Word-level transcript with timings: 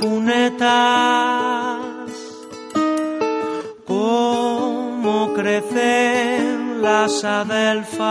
cunetas, 0.00 0.68
cómo 3.86 5.32
crecen 5.34 6.82
las 6.82 7.24
adelfas, 7.24 8.08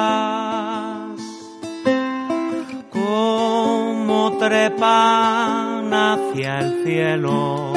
cómo 2.92 4.38
trepan 4.38 5.94
hacia 5.94 6.60
el 6.60 6.84
cielo, 6.84 7.74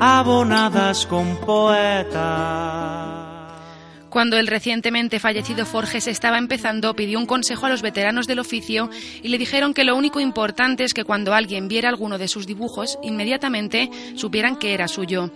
abonadas 0.00 1.06
con 1.06 1.36
poetas. 1.36 3.23
Cuando 4.14 4.38
el 4.38 4.46
recientemente 4.46 5.18
fallecido 5.18 5.66
Forges 5.66 6.06
estaba 6.06 6.38
empezando, 6.38 6.94
pidió 6.94 7.18
un 7.18 7.26
consejo 7.26 7.66
a 7.66 7.68
los 7.68 7.82
veteranos 7.82 8.28
del 8.28 8.38
oficio 8.38 8.88
y 9.24 9.26
le 9.26 9.38
dijeron 9.38 9.74
que 9.74 9.82
lo 9.82 9.96
único 9.96 10.20
importante 10.20 10.84
es 10.84 10.94
que 10.94 11.02
cuando 11.02 11.34
alguien 11.34 11.66
viera 11.66 11.88
alguno 11.88 12.16
de 12.16 12.28
sus 12.28 12.46
dibujos, 12.46 12.96
inmediatamente 13.02 13.90
supieran 14.14 14.54
que 14.54 14.72
era 14.72 14.86
suyo. 14.86 15.32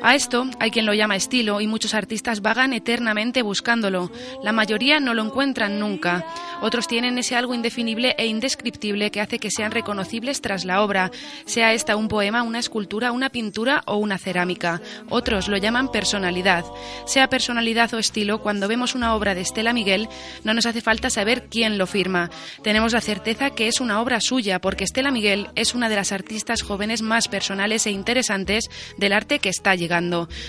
A 0.00 0.14
esto 0.14 0.46
hay 0.60 0.70
quien 0.70 0.86
lo 0.86 0.94
llama 0.94 1.16
estilo 1.16 1.60
y 1.60 1.66
muchos 1.66 1.92
artistas 1.92 2.40
vagan 2.40 2.72
eternamente 2.72 3.42
buscándolo. 3.42 4.12
La 4.44 4.52
mayoría 4.52 5.00
no 5.00 5.12
lo 5.12 5.24
encuentran 5.24 5.80
nunca. 5.80 6.24
Otros 6.60 6.86
tienen 6.86 7.18
ese 7.18 7.34
algo 7.34 7.52
indefinible 7.52 8.14
e 8.16 8.26
indescriptible 8.26 9.10
que 9.10 9.20
hace 9.20 9.40
que 9.40 9.50
sean 9.50 9.72
reconocibles 9.72 10.40
tras 10.40 10.64
la 10.64 10.82
obra, 10.82 11.10
sea 11.46 11.72
esta 11.72 11.96
un 11.96 12.06
poema, 12.06 12.44
una 12.44 12.60
escultura, 12.60 13.10
una 13.10 13.30
pintura 13.30 13.82
o 13.86 13.96
una 13.96 14.18
cerámica. 14.18 14.80
Otros 15.08 15.48
lo 15.48 15.56
llaman 15.56 15.90
personalidad. 15.90 16.64
Sea 17.04 17.28
personalidad 17.28 17.92
o 17.94 17.98
estilo, 17.98 18.38
cuando 18.38 18.68
vemos 18.68 18.94
una 18.94 19.16
obra 19.16 19.34
de 19.34 19.40
Estela 19.40 19.72
Miguel, 19.72 20.08
no 20.44 20.54
nos 20.54 20.66
hace 20.66 20.80
falta 20.80 21.10
saber 21.10 21.48
quién 21.48 21.76
lo 21.76 21.88
firma. 21.88 22.30
Tenemos 22.62 22.92
la 22.92 23.00
certeza 23.00 23.50
que 23.50 23.66
es 23.66 23.80
una 23.80 24.00
obra 24.00 24.20
suya, 24.20 24.60
porque 24.60 24.84
Estela 24.84 25.10
Miguel 25.10 25.48
es 25.56 25.74
una 25.74 25.88
de 25.88 25.96
las 25.96 26.12
artistas 26.12 26.62
jóvenes 26.62 27.02
más 27.02 27.26
personales 27.26 27.86
e 27.86 27.90
interesantes 27.90 28.70
del 28.96 29.12
arte 29.12 29.40
que 29.40 29.48
está 29.48 29.74
llegando 29.74 29.87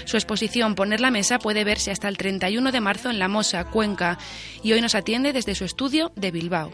su 0.06 0.18
exposición 0.18 0.76
Poner 0.76 1.02
la 1.02 1.12
Mesa 1.12 1.40
puede 1.40 1.64
verse 1.64 1.92
hasta 1.92 2.08
el 2.08 2.18
31 2.18 2.72
de 2.72 2.82
marzo 2.82 3.10
en 3.10 3.20
La 3.20 3.28
Mosa, 3.28 3.66
Cuenca, 3.66 4.18
y 4.64 4.74
hoy 4.74 4.82
nos 4.82 4.96
atiende 4.96 5.34
desde 5.34 5.56
su 5.56 5.66
estudio 5.66 6.12
de 6.16 6.32
Bilbao. 6.32 6.72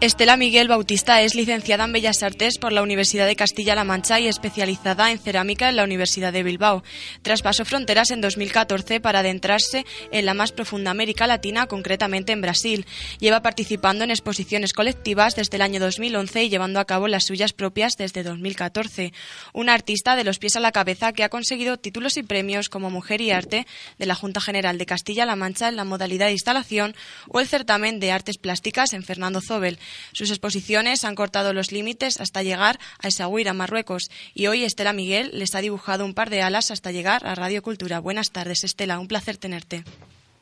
Estela 0.00 0.36
Miguel 0.36 0.68
Bautista 0.68 1.22
es 1.22 1.34
licenciada 1.34 1.84
en 1.84 1.92
Bellas 1.92 2.22
Artes 2.22 2.58
por 2.58 2.72
la 2.72 2.82
Universidad 2.82 3.26
de 3.26 3.34
Castilla-La 3.34 3.82
Mancha 3.82 4.20
y 4.20 4.28
especializada 4.28 5.10
en 5.10 5.18
cerámica 5.18 5.68
en 5.68 5.74
la 5.74 5.82
Universidad 5.82 6.32
de 6.32 6.44
Bilbao. 6.44 6.84
Traspasó 7.22 7.64
fronteras 7.64 8.12
en 8.12 8.20
2014 8.20 9.00
para 9.00 9.20
adentrarse 9.20 9.84
en 10.12 10.24
la 10.24 10.34
más 10.34 10.52
profunda 10.52 10.92
América 10.92 11.26
Latina, 11.26 11.66
concretamente 11.66 12.32
en 12.32 12.40
Brasil. 12.40 12.86
Lleva 13.18 13.42
participando 13.42 14.04
en 14.04 14.10
exposiciones 14.10 14.72
colectivas 14.72 15.34
desde 15.34 15.56
el 15.56 15.62
año 15.62 15.80
2011 15.80 16.44
y 16.44 16.48
llevando 16.48 16.78
a 16.78 16.84
cabo 16.84 17.08
las 17.08 17.24
suyas 17.24 17.52
propias 17.52 17.96
desde 17.96 18.22
2014. 18.22 19.12
Una 19.52 19.74
artista 19.74 20.14
de 20.14 20.24
los 20.24 20.38
pies 20.38 20.54
a 20.54 20.60
la 20.60 20.70
cabeza 20.70 21.12
que 21.12 21.24
ha 21.24 21.28
conseguido 21.28 21.76
títulos 21.88 22.18
y 22.18 22.22
premios 22.22 22.68
como 22.68 22.90
Mujer 22.90 23.22
y 23.22 23.30
Arte 23.30 23.66
de 23.96 24.04
la 24.04 24.14
Junta 24.14 24.42
General 24.42 24.76
de 24.76 24.84
Castilla-La 24.84 25.36
Mancha 25.36 25.70
en 25.70 25.76
la 25.76 25.84
modalidad 25.84 26.26
de 26.26 26.32
instalación 26.32 26.94
o 27.28 27.40
el 27.40 27.48
certamen 27.48 27.98
de 27.98 28.12
artes 28.12 28.36
plásticas 28.36 28.92
en 28.92 29.02
Fernando 29.02 29.40
Zobel. 29.40 29.78
Sus 30.12 30.28
exposiciones 30.28 31.06
han 31.06 31.14
cortado 31.14 31.54
los 31.54 31.72
límites 31.72 32.20
hasta 32.20 32.42
llegar 32.42 32.78
a 33.02 33.08
Essaouira, 33.08 33.54
Marruecos, 33.54 34.10
y 34.34 34.48
hoy 34.48 34.64
Estela 34.64 34.92
Miguel 34.92 35.30
les 35.32 35.54
ha 35.54 35.62
dibujado 35.62 36.04
un 36.04 36.12
par 36.12 36.28
de 36.28 36.42
alas 36.42 36.70
hasta 36.70 36.92
llegar 36.92 37.26
a 37.26 37.34
Radio 37.34 37.62
Cultura. 37.62 38.00
Buenas 38.00 38.32
tardes, 38.32 38.64
Estela, 38.64 38.98
un 38.98 39.08
placer 39.08 39.38
tenerte. 39.38 39.82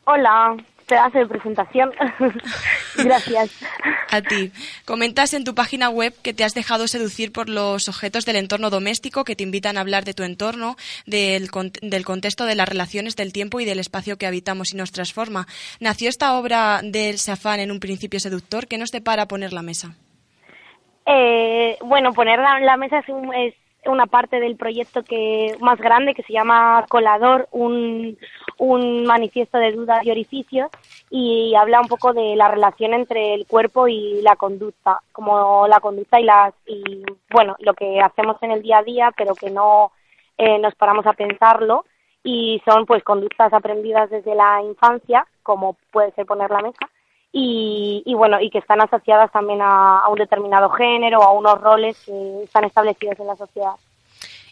Hola, 0.05 0.57
pedazo 0.87 1.19
de 1.19 1.27
presentación. 1.27 1.93
Gracias. 2.97 3.51
A 4.11 4.23
ti. 4.23 4.53
Comentas 4.85 5.35
en 5.35 5.45
tu 5.45 5.55
página 5.55 5.91
web 5.91 6.15
que 6.23 6.33
te 6.33 6.45
has 6.45 6.55
dejado 6.55 6.87
seducir 6.87 7.33
por 7.33 7.49
los 7.49 7.89
objetos 7.89 8.25
del 8.25 8.37
entorno 8.37 8.71
doméstico 8.71 9.25
que 9.25 9.37
te 9.37 9.43
invitan 9.43 9.77
a 9.77 9.81
hablar 9.81 10.05
de 10.05 10.15
tu 10.15 10.23
entorno, 10.23 10.77
del, 11.07 11.49
del 11.83 12.05
contexto 12.05 12.45
de 12.45 12.55
las 12.55 12.69
relaciones 12.69 13.17
del 13.17 13.33
tiempo 13.33 13.61
y 13.61 13.65
del 13.65 13.79
espacio 13.79 14.17
que 14.17 14.27
habitamos 14.27 14.73
y 14.73 14.77
nos 14.77 14.93
transforma. 14.93 15.47
¿Nació 15.81 16.09
esta 16.09 16.39
obra 16.39 16.81
del 16.83 17.19
Safán 17.19 17.61
en 17.61 17.71
un 17.71 17.81
principio 17.81 18.21
seductor? 18.21 18.67
¿Qué 18.67 18.79
nos 18.79 18.93
depara 18.93 19.27
poner 19.27 19.53
la 19.53 19.63
mesa? 19.63 19.97
Eh, 21.07 21.77
bueno, 21.85 22.13
poner 22.13 22.39
la, 22.39 22.77
mesa 22.77 22.99
es, 22.99 23.07
es 23.37 23.55
una 23.87 24.07
parte 24.07 24.41
del 24.41 24.57
proyecto 24.57 25.03
que 25.05 25.55
más 25.61 25.79
grande 25.79 26.15
que 26.15 26.23
se 26.23 26.33
llama 26.33 26.85
Colador, 26.89 27.49
un, 27.53 28.19
un 28.59 29.05
manifiesto 29.05 29.59
de 29.59 29.73
dudas 29.73 30.05
y 30.05 30.11
orificios 30.11 30.71
y 31.11 31.55
habla 31.55 31.81
un 31.81 31.89
poco 31.89 32.13
de 32.13 32.37
la 32.37 32.49
relación 32.49 32.95
entre 32.95 33.35
el 33.35 33.47
cuerpo 33.47 33.89
y 33.89 34.23
la 34.23 34.37
conducta, 34.37 35.01
como 35.13 35.67
la 35.69 35.81
conducta 35.81 36.19
y 36.21 36.25
las 36.25 36.55
y 36.67 37.03
bueno, 37.31 37.57
lo 37.61 37.75
que 37.75 38.01
hacemos 38.01 38.37
en 38.43 38.53
el 38.53 38.63
día 38.63 38.79
a 38.79 38.83
día, 38.83 39.13
pero 39.17 39.35
que 39.35 39.51
no 39.51 39.93
eh, 40.39 40.59
nos 40.59 40.75
paramos 40.75 41.07
a 41.07 41.13
pensarlo 41.13 41.85
y 42.23 42.61
son 42.65 42.87
pues 42.87 43.05
conductas 43.05 43.53
aprendidas 43.53 44.11
desde 44.11 44.35
la 44.35 44.63
infancia, 44.63 45.27
como 45.43 45.77
puede 45.93 46.13
ser 46.13 46.27
poner 46.27 46.51
la 46.51 46.61
mesa 46.61 46.89
y, 47.39 48.03
y, 48.07 48.15
bueno, 48.15 48.41
y 48.41 48.49
que 48.49 48.59
están 48.59 48.81
asociadas 48.81 49.31
también 49.31 49.61
a, 49.61 49.99
a, 49.99 50.09
un 50.09 50.19
determinado 50.19 50.71
género 50.71 51.23
a 51.23 51.33
unos 51.33 51.61
roles 51.61 52.03
que 52.07 52.45
están 52.45 52.65
establecidos 52.65 53.21
en 53.21 53.27
la 53.27 53.37
sociedad. 53.37 53.75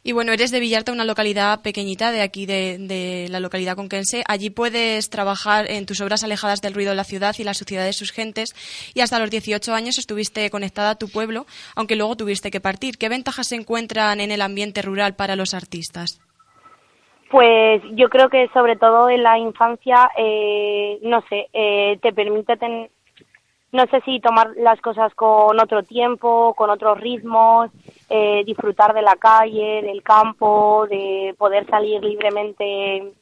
Y 0.06 0.12
bueno, 0.12 0.32
eres 0.32 0.50
de 0.50 0.60
Villarta, 0.60 0.92
una 0.92 1.06
localidad 1.06 1.62
pequeñita 1.62 2.12
de 2.12 2.20
aquí, 2.20 2.44
de, 2.44 3.26
la 3.30 3.40
localidad 3.40 3.74
conquense. 3.74 4.22
Allí 4.28 4.50
puedes 4.50 5.08
trabajar 5.08 5.64
en 5.70 5.86
tus 5.86 6.02
obras 6.02 6.22
alejadas 6.22 6.60
del 6.60 6.74
ruido 6.74 6.90
de 6.90 6.96
la 6.96 7.04
ciudad 7.04 7.34
y 7.38 7.42
la 7.42 7.54
suciedad 7.54 7.86
de 7.86 7.94
sus 7.94 8.12
gentes. 8.12 8.52
Y 8.94 9.00
hasta 9.00 9.18
los 9.18 9.30
18 9.30 9.72
años 9.72 9.98
estuviste 9.98 10.50
conectada 10.50 10.90
a 10.90 10.98
tu 10.98 11.08
pueblo, 11.08 11.46
aunque 11.74 11.96
luego 11.96 12.16
tuviste 12.16 12.50
que 12.50 12.60
partir. 12.60 12.98
¿Qué 12.98 13.08
ventajas 13.08 13.48
se 13.48 13.56
encuentran 13.56 14.20
en 14.20 14.30
el 14.30 14.42
ambiente 14.42 14.82
rural 14.82 15.16
para 15.16 15.36
los 15.36 15.54
artistas? 15.54 16.20
Pues 17.30 17.82
yo 17.94 18.10
creo 18.10 18.28
que 18.28 18.48
sobre 18.52 18.76
todo 18.76 19.08
en 19.08 19.22
la 19.22 19.38
infancia, 19.38 20.10
eh, 20.18 20.98
no 21.00 21.22
sé, 21.30 21.48
eh, 21.54 21.98
te 22.02 22.12
permite 22.12 22.58
tener 22.58 22.90
no 23.74 23.86
sé 23.88 24.00
si 24.02 24.20
tomar 24.20 24.52
las 24.56 24.80
cosas 24.80 25.12
con 25.16 25.58
otro 25.58 25.82
tiempo, 25.82 26.54
con 26.54 26.70
otros 26.70 27.00
ritmos, 27.00 27.72
eh, 28.08 28.44
disfrutar 28.46 28.94
de 28.94 29.02
la 29.02 29.16
calle, 29.16 29.82
del 29.82 30.00
campo, 30.00 30.86
de 30.88 31.34
poder 31.36 31.66
salir 31.66 32.00
libremente 32.04 33.12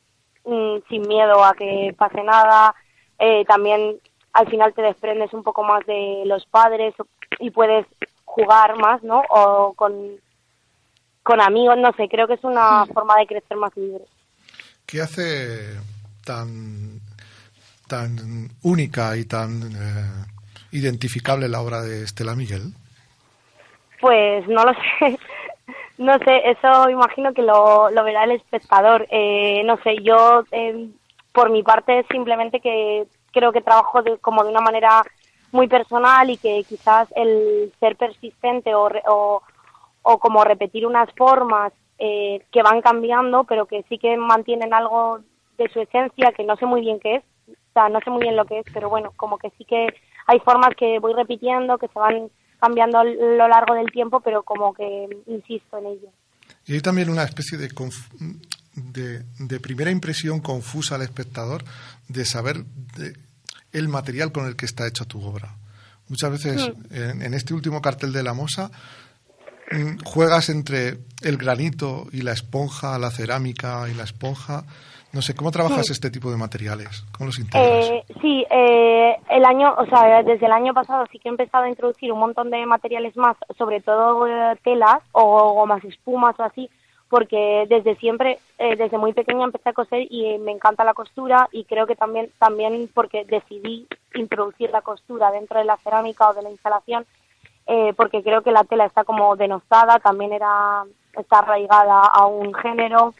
mm, 0.45 0.77
sin 0.91 1.09
miedo 1.09 1.43
a 1.43 1.55
que 1.55 1.95
pase 1.97 2.23
nada. 2.23 2.75
Eh, 3.19 3.47
también 3.47 3.97
al 4.35 4.47
final 4.51 4.75
te 4.75 4.83
desprendes 4.83 5.33
un 5.33 5.43
poco 5.43 5.63
más 5.63 5.87
de 5.87 6.25
los 6.27 6.45
padres 6.45 6.95
y 7.39 7.49
puedes 7.49 7.87
jugar 8.27 8.77
más, 8.77 9.03
¿no? 9.03 9.23
O 9.31 9.73
con, 9.73 9.95
con 11.23 11.41
amigos, 11.41 11.79
no 11.79 11.95
sé, 11.95 12.11
creo 12.11 12.27
que 12.27 12.35
es 12.35 12.45
una 12.45 12.85
forma 12.93 13.17
de 13.17 13.27
crecer 13.27 13.57
más 13.57 13.75
libre. 13.75 14.05
¿Qué 14.85 15.01
hace 15.01 15.81
tan, 16.27 17.01
tan 17.89 18.51
única 18.63 19.17
y 19.17 19.25
tan 19.25 19.63
eh, 19.63 20.32
identificable 20.73 21.49
la 21.49 21.61
obra 21.61 21.83
de 21.83 22.03
Estela 22.03 22.35
Miguel? 22.35 22.75
Pues 24.01 24.47
no 24.49 24.65
lo 24.65 24.73
sé. 24.99 25.19
No 25.99 26.19
sé, 26.19 26.51
eso 26.51 26.91
imagino 26.91 27.33
que 27.33 27.43
lo, 27.43 27.91
lo 27.91 28.05
verá 28.05 28.25
el 28.25 28.33
espectador. 28.33 29.07
Eh, 29.11 29.63
no 29.65 29.77
sé, 29.83 29.97
yo 30.03 30.45
eh, 30.51 30.89
por 31.33 31.51
mi 31.51 31.63
parte 31.63 32.05
simplemente 32.11 32.61
que 32.61 33.07
creo 33.33 33.53
que 33.53 33.61
trabajo 33.61 34.03
de, 34.03 34.19
como 34.19 34.43
de 34.43 34.51
una 34.51 34.61
manera 34.61 35.03
muy 35.53 35.69
personal 35.69 36.31
y 36.31 36.39
que 36.39 36.65
quizás 36.69 37.09
el 37.15 37.73
ser 37.79 37.97
persistente 37.97 38.75
o, 38.75 38.91
o, 39.07 39.43
o 40.03 40.19
como 40.19 40.45
repetir 40.45 40.87
unas 40.87 41.09
formas 41.15 41.73
eh, 41.99 42.43
que 42.51 42.63
van 42.63 42.81
cambiando, 42.81 43.45
pero 43.45 43.67
que 43.67 43.85
sí 43.89 43.99
que 43.99 44.17
mantienen 44.17 44.75
algo 44.75 45.21
de 45.59 45.69
su 45.69 45.81
esencia, 45.81 46.33
que 46.33 46.43
no 46.43 46.57
sé 46.57 46.67
muy 46.67 46.81
bien 46.81 46.99
qué 46.99 47.17
es, 47.17 47.25
o 47.49 47.73
sea, 47.75 47.89
no 47.89 48.01
sé 48.01 48.11
muy 48.11 48.23
bien 48.23 48.35
lo 48.35 48.45
que 48.45 48.59
es, 48.59 48.67
pero 48.73 48.89
bueno, 48.89 49.13
como 49.17 49.39
que 49.39 49.51
sí 49.51 49.65
que 49.65 49.87
hay 50.33 50.41
formas 50.41 50.71
que 50.77 50.99
voy 50.99 51.13
repitiendo, 51.15 51.79
que 51.79 51.89
se 51.89 51.99
van 51.99 52.31
cambiando 52.59 52.99
a 52.99 53.05
lo 53.05 53.49
largo 53.49 53.75
del 53.75 53.91
tiempo, 53.91 54.21
pero 54.21 54.43
como 54.43 54.73
que 54.73 55.09
insisto 55.27 55.79
en 55.79 55.87
ello. 55.87 56.09
Y 56.67 56.75
hay 56.75 56.81
también 56.81 57.11
una 57.11 57.25
especie 57.25 57.59
de, 57.59 57.69
de, 58.75 59.25
de, 59.39 59.61
primera 59.61 59.91
impresión 59.91 60.41
confusa 60.41 60.95
al 60.95 61.03
espectador 61.03 61.65
de 62.09 62.25
saber 62.25 62.65
de 62.97 63.15
el 63.73 63.89
material 63.89 64.33
con 64.33 64.47
el 64.47 64.55
que 64.55 64.67
está 64.67 64.87
hecha 64.87 65.05
tu 65.05 65.23
obra. 65.23 65.57
Muchas 66.09 66.31
veces 66.31 66.71
en, 66.91 67.23
en, 67.23 67.35
este 67.35 67.55
último 67.55 67.81
cartel 67.81 68.13
de 68.13 68.23
la 68.23 68.35
Mosa 68.35 68.71
mm, 69.71 70.05
juegas 70.05 70.51
entre 70.51 70.99
el 71.23 71.37
granito 71.39 72.07
y 72.13 72.23
la 72.23 72.33
esponja, 72.33 72.99
la 72.99 73.11
cerámica 73.11 73.89
y 73.91 73.95
la 73.95 74.05
esponja, 74.05 74.65
no 75.13 75.23
sé, 75.23 75.35
¿cómo 75.35 75.51
trabajas 75.51 75.87
sí. 75.87 75.93
este 75.93 76.11
tipo 76.11 76.31
de 76.31 76.37
materiales? 76.37 77.05
¿Cómo 77.13 77.27
los 77.27 77.39
integras? 77.39 77.87
Eh, 77.87 78.05
sí, 78.21 78.45
eh, 78.51 79.17
el 79.31 79.45
año, 79.45 79.75
o 79.77 79.87
sea, 79.87 80.23
desde 80.23 80.47
el 80.47 80.53
año 80.53 80.73
pasado 80.73 81.05
sí 81.13 81.19
que 81.19 81.29
he 81.29 81.31
empezado 81.31 81.65
a 81.65 81.69
introducir 81.69 82.13
un 82.13 82.21
montón 82.21 82.51
de 82.51 82.65
materiales 82.67 83.17
más, 83.17 83.37
sobre 83.59 83.81
todo 83.81 84.27
eh, 84.27 84.57
telas 84.65 85.03
o 85.13 85.53
gomas 85.53 85.85
espumas 85.85 86.39
o 86.39 86.45
así, 86.45 86.71
porque 87.13 87.67
desde 87.69 87.95
siempre, 87.97 88.39
eh, 88.57 88.75
desde 88.75 88.97
muy 88.97 89.13
pequeña 89.13 89.45
empecé 89.45 89.69
a 89.69 89.75
coser 89.75 90.07
y 90.09 90.39
me 90.39 90.51
encanta 90.51 90.83
la 90.83 90.95
costura 90.95 91.47
y 91.53 91.65
creo 91.65 91.87
que 91.87 91.95
también, 91.95 92.31
también 92.39 92.89
porque 92.95 93.27
decidí 93.27 93.87
introducir 94.15 94.71
la 94.71 94.81
costura 94.81 95.31
dentro 95.31 95.59
de 95.59 95.67
la 95.67 95.77
cerámica 95.77 96.31
o 96.31 96.33
de 96.33 96.41
la 96.41 96.51
instalación, 96.51 97.05
eh, 97.67 97.93
porque 97.99 98.23
creo 98.23 98.41
que 98.41 98.51
la 98.51 98.65
tela 98.65 98.87
está 98.87 99.05
como 99.05 99.37
denostada, 99.37 99.99
también 99.99 100.33
era 100.33 100.85
está 101.13 101.41
arraigada 101.41 102.01
a 102.01 102.25
un 102.25 102.55
género 102.55 103.13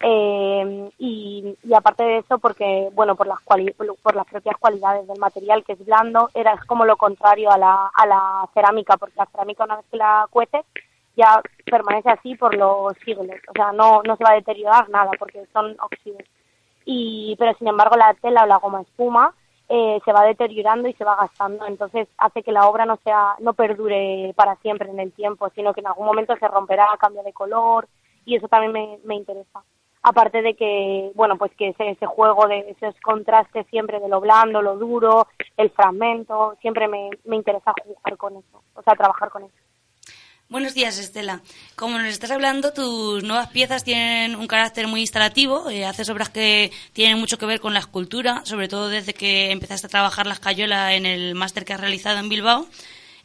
eh, 0.00 0.90
y, 0.98 1.56
aparte 1.74 2.04
de 2.04 2.18
eso 2.18 2.38
porque 2.38 2.90
bueno 2.92 3.16
por 3.16 3.26
las 3.26 3.40
por 3.42 4.14
las 4.14 4.26
propias 4.26 4.56
cualidades 4.58 5.06
del 5.08 5.18
material 5.18 5.64
que 5.64 5.72
es 5.72 5.86
blando 5.86 6.28
era 6.34 6.52
es 6.52 6.64
como 6.66 6.84
lo 6.84 6.96
contrario 6.96 7.50
a 7.50 7.56
la, 7.56 7.90
a 7.94 8.06
la 8.06 8.48
cerámica 8.52 8.98
porque 8.98 9.16
la 9.16 9.26
cerámica 9.26 9.64
una 9.64 9.76
vez 9.76 9.86
que 9.90 9.96
la 9.96 10.26
cueces 10.30 10.66
ya 11.16 11.40
permanece 11.64 12.10
así 12.10 12.34
por 12.34 12.54
los 12.54 12.94
siglos. 13.04 13.40
O 13.48 13.52
sea 13.54 13.72
no 13.72 14.02
no 14.02 14.16
se 14.16 14.24
va 14.24 14.32
a 14.32 14.36
deteriorar 14.36 14.88
nada 14.90 15.10
porque 15.18 15.46
son 15.52 15.74
óxidos. 15.80 16.22
Y 16.84 17.34
pero 17.38 17.54
sin 17.58 17.68
embargo 17.68 17.96
la 17.96 18.12
tela 18.14 18.44
o 18.44 18.46
la 18.46 18.58
goma 18.58 18.82
espuma 18.82 19.34
eh, 19.68 20.00
se 20.04 20.12
va 20.12 20.24
deteriorando 20.24 20.88
y 20.88 20.92
se 20.92 21.04
va 21.04 21.16
gastando, 21.16 21.66
entonces 21.66 22.06
hace 22.18 22.44
que 22.44 22.52
la 22.52 22.68
obra 22.68 22.86
no 22.86 22.98
sea, 23.02 23.34
no 23.40 23.52
perdure 23.52 24.32
para 24.36 24.54
siempre 24.56 24.88
en 24.88 25.00
el 25.00 25.12
tiempo, 25.12 25.50
sino 25.56 25.74
que 25.74 25.80
en 25.80 25.88
algún 25.88 26.06
momento 26.06 26.36
se 26.36 26.46
romperá, 26.46 26.86
cambia 27.00 27.24
de 27.24 27.32
color 27.32 27.88
y 28.24 28.36
eso 28.36 28.46
también 28.46 28.72
me, 28.72 28.98
me 29.04 29.16
interesa. 29.16 29.64
Aparte 30.08 30.40
de 30.40 30.54
que, 30.54 31.10
bueno, 31.16 31.36
pues 31.36 31.50
que 31.58 31.74
ese, 31.76 32.06
juego 32.06 32.46
de 32.46 32.60
esos 32.70 32.94
contrastes 33.00 33.66
siempre 33.70 33.98
de 33.98 34.08
lo 34.08 34.20
blando, 34.20 34.62
lo 34.62 34.76
duro, 34.76 35.26
el 35.56 35.68
fragmento, 35.70 36.54
siempre 36.60 36.86
me, 36.86 37.10
me 37.24 37.34
interesa 37.34 37.72
jugar 37.84 38.16
con 38.16 38.36
eso, 38.36 38.62
o 38.76 38.82
sea, 38.82 38.94
trabajar 38.94 39.30
con 39.30 39.42
eso. 39.42 39.54
Buenos 40.48 40.74
días, 40.74 40.96
Estela. 41.00 41.42
Como 41.74 41.98
nos 41.98 42.06
estás 42.06 42.30
hablando, 42.30 42.72
tus 42.72 43.24
nuevas 43.24 43.48
piezas 43.48 43.82
tienen 43.82 44.36
un 44.36 44.46
carácter 44.46 44.86
muy 44.86 45.00
instalativo. 45.00 45.68
Eh, 45.70 45.84
haces 45.84 46.08
obras 46.08 46.28
que 46.28 46.70
tienen 46.92 47.18
mucho 47.18 47.36
que 47.36 47.46
ver 47.46 47.58
con 47.58 47.74
la 47.74 47.80
escultura, 47.80 48.42
sobre 48.44 48.68
todo 48.68 48.88
desde 48.88 49.12
que 49.12 49.50
empezaste 49.50 49.88
a 49.88 49.90
trabajar 49.90 50.28
la 50.28 50.34
escayola 50.34 50.94
en 50.94 51.04
el 51.04 51.34
máster 51.34 51.64
que 51.64 51.72
has 51.72 51.80
realizado 51.80 52.20
en 52.20 52.28
Bilbao. 52.28 52.68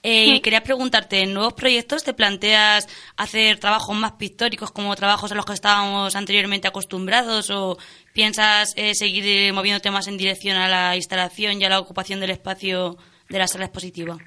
Eh, 0.03 0.35
Y 0.35 0.41
quería 0.41 0.63
preguntarte, 0.63 1.21
¿en 1.21 1.33
nuevos 1.33 1.53
proyectos 1.53 2.03
te 2.03 2.15
planteas 2.15 2.87
hacer 3.17 3.59
trabajos 3.59 3.95
más 3.95 4.13
pictóricos 4.13 4.71
como 4.71 4.95
trabajos 4.95 5.31
a 5.31 5.35
los 5.35 5.45
que 5.45 5.53
estábamos 5.53 6.15
anteriormente 6.15 6.67
acostumbrados 6.67 7.51
o 7.51 7.77
piensas 8.11 8.73
eh, 8.77 8.95
seguir 8.95 9.53
moviendo 9.53 9.79
temas 9.79 10.07
en 10.07 10.17
dirección 10.17 10.57
a 10.57 10.67
la 10.67 10.95
instalación 10.95 11.61
y 11.61 11.65
a 11.65 11.69
la 11.69 11.79
ocupación 11.79 12.19
del 12.19 12.31
espacio 12.31 12.97
de 13.29 13.37
la 13.37 13.47
sala 13.47 13.65
expositiva? 13.65 14.17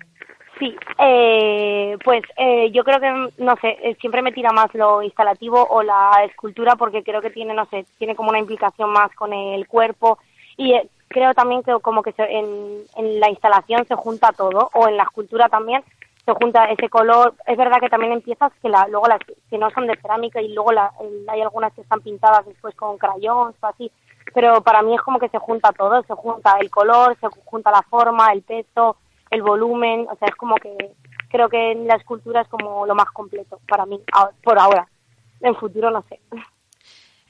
Sí, 0.60 0.72
eh, 1.00 1.96
pues 2.04 2.22
eh, 2.36 2.70
yo 2.70 2.84
creo 2.84 3.00
que, 3.00 3.42
no 3.42 3.56
sé, 3.60 3.76
eh, 3.82 3.96
siempre 4.00 4.22
me 4.22 4.30
tira 4.30 4.52
más 4.52 4.72
lo 4.74 5.02
instalativo 5.02 5.66
o 5.68 5.82
la 5.82 6.12
escultura 6.24 6.76
porque 6.76 7.02
creo 7.02 7.20
que 7.20 7.30
tiene, 7.30 7.52
no 7.52 7.66
sé, 7.66 7.84
tiene 7.98 8.14
como 8.14 8.30
una 8.30 8.38
implicación 8.38 8.92
más 8.92 9.12
con 9.16 9.32
el 9.32 9.66
cuerpo. 9.66 10.18
Y 10.56 10.74
creo 11.14 11.32
también 11.32 11.62
que 11.62 11.72
como 11.80 12.02
que 12.02 12.12
en, 12.18 12.82
en 12.96 13.20
la 13.20 13.30
instalación 13.30 13.86
se 13.86 13.94
junta 13.94 14.32
todo 14.32 14.68
o 14.74 14.88
en 14.88 14.96
la 14.96 15.04
escultura 15.04 15.48
también 15.48 15.84
se 16.26 16.32
junta 16.32 16.64
ese 16.64 16.88
color. 16.88 17.34
Es 17.46 17.56
verdad 17.56 17.78
que 17.78 17.88
también 17.88 18.12
empiezas 18.12 18.52
que 18.60 18.68
la, 18.68 18.88
luego 18.88 19.06
las 19.06 19.20
que 19.48 19.56
no 19.56 19.70
son 19.70 19.86
de 19.86 19.96
cerámica 20.02 20.42
y 20.42 20.52
luego 20.52 20.72
la, 20.72 20.92
hay 21.28 21.40
algunas 21.40 21.72
que 21.72 21.82
están 21.82 22.00
pintadas 22.00 22.44
después 22.46 22.74
con 22.74 22.98
crayón 22.98 23.54
o 23.60 23.66
así, 23.66 23.92
pero 24.34 24.60
para 24.62 24.82
mí 24.82 24.92
es 24.92 25.02
como 25.02 25.20
que 25.20 25.28
se 25.28 25.38
junta 25.38 25.70
todo, 25.70 26.02
se 26.02 26.14
junta 26.14 26.56
el 26.60 26.68
color, 26.68 27.16
se 27.20 27.28
junta 27.44 27.70
la 27.70 27.82
forma, 27.82 28.32
el 28.32 28.42
peso, 28.42 28.96
el 29.30 29.42
volumen, 29.42 30.08
o 30.10 30.16
sea, 30.16 30.26
es 30.26 30.34
como 30.34 30.56
que 30.56 30.76
creo 31.30 31.48
que 31.48 31.76
la 31.86 31.94
escultura 31.94 32.40
es 32.40 32.48
como 32.48 32.86
lo 32.86 32.96
más 32.96 33.10
completo 33.12 33.60
para 33.68 33.86
mí, 33.86 34.00
por 34.42 34.58
ahora. 34.58 34.88
En 35.40 35.54
futuro 35.54 35.92
no 35.92 36.02
sé. 36.08 36.18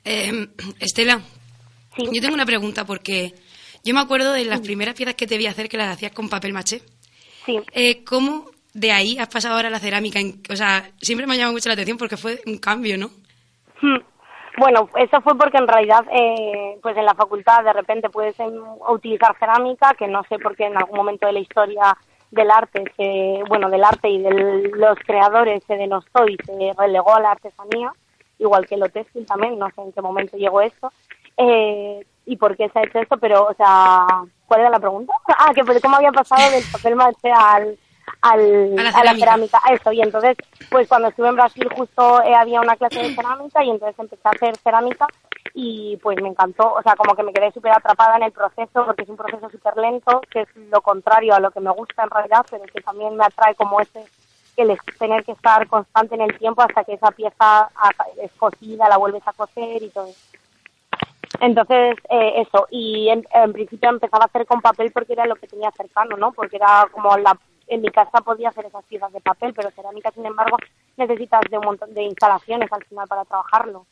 Eh, 0.04 0.48
Estela, 0.80 1.20
yo 1.98 2.20
tengo 2.20 2.34
una 2.34 2.46
pregunta 2.46 2.86
porque 2.86 3.34
yo 3.84 3.94
me 3.94 4.00
acuerdo 4.00 4.32
de 4.32 4.44
las 4.44 4.60
primeras 4.60 4.94
piezas 4.94 5.14
que 5.14 5.26
te 5.26 5.38
vi 5.38 5.46
hacer 5.46 5.68
que 5.68 5.76
las 5.76 5.92
hacías 5.92 6.12
con 6.12 6.28
papel 6.28 6.52
maché. 6.52 6.80
Sí. 7.44 7.60
Eh, 7.72 8.02
¿Cómo 8.04 8.46
de 8.72 8.92
ahí 8.92 9.18
has 9.18 9.28
pasado 9.28 9.54
ahora 9.54 9.68
a 9.68 9.70
la 9.70 9.78
cerámica? 9.78 10.18
O 10.50 10.56
sea, 10.56 10.90
siempre 11.00 11.26
me 11.26 11.34
ha 11.34 11.36
llamado 11.36 11.52
mucho 11.52 11.68
la 11.68 11.74
atención 11.74 11.98
porque 11.98 12.16
fue 12.16 12.40
un 12.46 12.58
cambio, 12.58 12.96
¿no? 12.96 13.10
Hmm. 13.80 14.00
Bueno, 14.56 14.88
eso 14.96 15.20
fue 15.20 15.36
porque 15.36 15.58
en 15.58 15.66
realidad, 15.66 16.04
eh, 16.12 16.78
pues 16.80 16.96
en 16.96 17.04
la 17.04 17.14
facultad 17.14 17.64
de 17.64 17.72
repente 17.72 18.08
puedes 18.08 18.36
utilizar 18.88 19.36
cerámica, 19.38 19.94
que 19.98 20.06
no 20.06 20.22
sé 20.28 20.38
por 20.38 20.56
qué 20.56 20.66
en 20.66 20.76
algún 20.76 20.96
momento 20.96 21.26
de 21.26 21.32
la 21.32 21.40
historia 21.40 21.96
del 22.30 22.50
arte, 22.50 22.84
se, 22.96 23.42
bueno, 23.48 23.68
del 23.68 23.84
arte 23.84 24.08
y 24.08 24.22
de 24.22 24.30
los 24.76 24.98
creadores 25.06 25.62
se 25.66 25.76
denostó 25.76 26.26
y 26.28 26.36
se 26.44 26.72
relegó 26.78 27.14
a 27.14 27.20
la 27.20 27.32
artesanía, 27.32 27.92
igual 28.38 28.66
que 28.66 28.76
lo 28.76 28.88
textil 28.88 29.26
también, 29.26 29.58
no 29.58 29.68
sé 29.70 29.82
en 29.82 29.92
qué 29.92 30.00
momento 30.00 30.36
llegó 30.36 30.60
esto, 30.60 30.92
eh, 31.36 32.04
y 32.26 32.36
por 32.36 32.56
qué 32.56 32.68
se 32.70 32.78
ha 32.78 32.84
hecho 32.84 32.98
esto, 33.00 33.16
pero, 33.18 33.46
o 33.46 33.54
sea, 33.54 34.06
¿cuál 34.46 34.60
era 34.60 34.70
la 34.70 34.80
pregunta? 34.80 35.12
Ah, 35.36 35.52
que 35.54 35.62
cómo 35.80 35.96
había 35.96 36.12
pasado 36.12 36.50
del 36.50 36.64
papel 36.70 36.96
maché 36.96 37.30
al, 37.30 37.78
al, 38.22 38.78
a, 38.78 39.04
la 39.04 39.14
cerámica, 39.14 39.60
eso, 39.70 39.92
y 39.92 40.00
entonces, 40.00 40.36
pues 40.70 40.88
cuando 40.88 41.08
estuve 41.08 41.28
en 41.28 41.34
Brasil 41.34 41.68
justo 41.76 42.22
eh, 42.22 42.34
había 42.34 42.60
una 42.60 42.76
clase 42.76 43.02
de 43.02 43.14
cerámica 43.14 43.62
y 43.62 43.70
entonces 43.70 43.98
empecé 43.98 44.22
a 44.24 44.30
hacer 44.30 44.56
cerámica 44.58 45.06
y 45.52 45.98
pues 45.98 46.20
me 46.22 46.28
encantó, 46.28 46.72
o 46.72 46.82
sea, 46.82 46.96
como 46.96 47.14
que 47.14 47.22
me 47.22 47.32
quedé 47.32 47.52
súper 47.52 47.72
atrapada 47.72 48.16
en 48.16 48.22
el 48.24 48.32
proceso 48.32 48.86
porque 48.86 49.02
es 49.02 49.08
un 49.08 49.16
proceso 49.16 49.50
súper 49.50 49.76
lento, 49.76 50.22
que 50.30 50.42
es 50.42 50.48
lo 50.70 50.80
contrario 50.80 51.34
a 51.34 51.40
lo 51.40 51.50
que 51.50 51.60
me 51.60 51.70
gusta 51.70 52.04
en 52.04 52.10
realidad, 52.10 52.46
pero 52.50 52.64
que 52.64 52.80
también 52.80 53.16
me 53.16 53.24
atrae 53.24 53.54
como 53.54 53.80
ese 53.80 54.04
el 54.56 54.78
tener 54.98 55.24
que 55.24 55.32
estar 55.32 55.66
constante 55.66 56.14
en 56.14 56.20
el 56.22 56.38
tiempo 56.38 56.62
hasta 56.62 56.84
que 56.84 56.94
esa 56.94 57.10
pieza 57.10 57.68
es 58.22 58.30
cocida, 58.32 58.88
la 58.88 58.98
vuelves 58.98 59.26
a 59.26 59.32
coser 59.32 59.82
y 59.82 59.88
todo 59.88 60.08
entonces, 61.40 61.96
eh, 62.10 62.42
eso, 62.42 62.66
y 62.70 63.08
en, 63.08 63.26
en, 63.32 63.52
principio 63.52 63.90
empezaba 63.90 64.24
a 64.24 64.26
hacer 64.26 64.46
con 64.46 64.60
papel 64.60 64.92
porque 64.92 65.14
era 65.14 65.26
lo 65.26 65.36
que 65.36 65.46
tenía 65.46 65.70
cercano, 65.72 66.16
¿no? 66.16 66.32
Porque 66.32 66.56
era 66.56 66.88
como 66.92 67.16
la 67.16 67.38
en 67.66 67.80
mi 67.80 67.88
casa 67.90 68.20
podía 68.20 68.50
hacer 68.50 68.66
esas 68.66 68.84
piezas 68.84 69.12
de 69.12 69.20
papel, 69.20 69.54
pero 69.54 69.70
cerámica, 69.70 70.10
sin 70.12 70.26
embargo, 70.26 70.58
necesitas 70.96 71.40
de 71.50 71.58
un 71.58 71.64
montón 71.64 71.94
de 71.94 72.02
instalaciones 72.02 72.70
al 72.72 72.84
final 72.84 73.08
para 73.08 73.24
trabajarlo. 73.24 73.86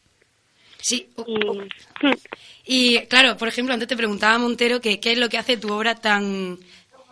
Sí. 0.78 1.08
Y, 2.64 2.98
claro, 3.06 3.36
por 3.36 3.48
ejemplo, 3.48 3.72
antes 3.72 3.88
te 3.88 3.96
preguntaba 3.96 4.38
Montero 4.38 4.80
que 4.80 4.98
qué 4.98 5.12
es 5.12 5.18
lo 5.18 5.28
que 5.28 5.38
hace 5.38 5.56
tu 5.56 5.72
obra 5.72 5.94
tan 5.94 6.58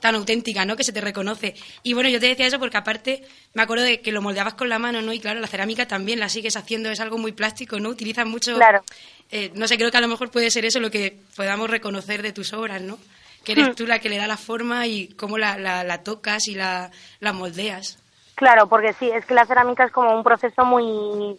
tan 0.00 0.14
auténtica, 0.14 0.64
¿no? 0.64 0.76
Que 0.76 0.85
se 0.85 0.92
te 0.92 1.00
reconoce. 1.00 1.54
Y 1.83 1.95
bueno, 1.95 2.09
yo 2.09 2.21
te 2.21 2.26
decía 2.26 2.47
eso 2.47 2.59
porque 2.59 2.76
aparte 2.76 3.23
me 3.54 3.62
acuerdo 3.62 3.85
de 3.85 4.00
que 4.00 4.12
lo 4.12 4.23
moldeabas 4.23 4.54
con 4.54 4.69
la 4.69 4.78
mano, 4.78 5.02
¿no? 5.02 5.12
Y 5.12 5.21
claro, 5.21 5.40
la 5.40 5.47
cerámica 5.47 5.87
también 5.87 6.21
la 6.21 6.28
sigues 6.28 6.57
haciendo, 6.57 6.90
es 6.90 7.00
algo 7.00 7.19
muy 7.19 7.33
plástico, 7.33 7.78
¿no? 7.78 7.88
Utilizas 7.90 8.26
mucho... 8.26 8.57
Claro. 8.57 8.83
Eh, 9.30 9.52
no 9.54 9.69
sé, 9.69 9.76
creo 9.76 9.92
que 9.92 9.97
a 9.99 10.00
lo 10.00 10.09
mejor 10.09 10.30
puede 10.30 10.50
ser 10.50 10.64
eso 10.64 10.80
lo 10.80 10.90
que 10.90 11.16
podamos 11.37 11.71
reconocer 11.71 12.23
de 12.23 12.33
tus 12.33 12.52
obras, 12.52 12.83
¿no? 12.83 12.99
que 13.45 13.52
eres 13.52 13.71
hmm. 13.71 13.75
tú 13.75 13.87
la 13.87 13.99
que 13.99 14.09
le 14.09 14.19
da 14.19 14.26
la 14.26 14.37
forma 14.37 14.87
y 14.87 15.09
cómo 15.14 15.38
la, 15.38 15.57
la, 15.59 16.02
tocas 16.02 16.49
y 16.49 16.54
la, 16.54 16.90
la, 17.21 17.33
moldeas. 17.33 17.99
Claro, 18.35 18.66
porque 18.69 18.92
sí, 18.95 19.11
es 19.11 19.25
que 19.26 19.35
la 19.35 19.47
cerámica 19.47 19.85
es 19.85 19.92
como 19.92 20.14
un 20.14 20.23
proceso 20.23 20.64
muy, 20.64 21.38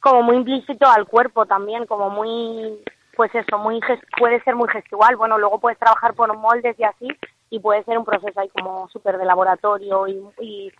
como 0.00 0.22
muy 0.22 0.36
implícito 0.36 0.88
al 0.88 1.06
cuerpo 1.06 1.46
también, 1.46 1.86
como 1.86 2.10
muy, 2.10 2.78
pues 3.16 3.34
eso, 3.34 3.58
muy 3.58 3.80
puede 4.18 4.42
ser 4.42 4.56
muy 4.56 4.68
gestual. 4.68 5.16
Bueno, 5.16 5.38
luego 5.38 5.58
puedes 5.58 5.78
trabajar 5.78 6.14
por 6.14 6.36
moldes 6.36 6.78
y 6.78 6.84
así, 6.84 7.08
y 7.52 7.60
puede 7.60 7.84
ser 7.84 7.98
un 7.98 8.06
proceso 8.06 8.40
ahí 8.40 8.48
como 8.48 8.88
súper 8.88 9.18
de 9.18 9.26
laboratorio 9.26 10.08
y, 10.08 10.18
y, 10.40 10.72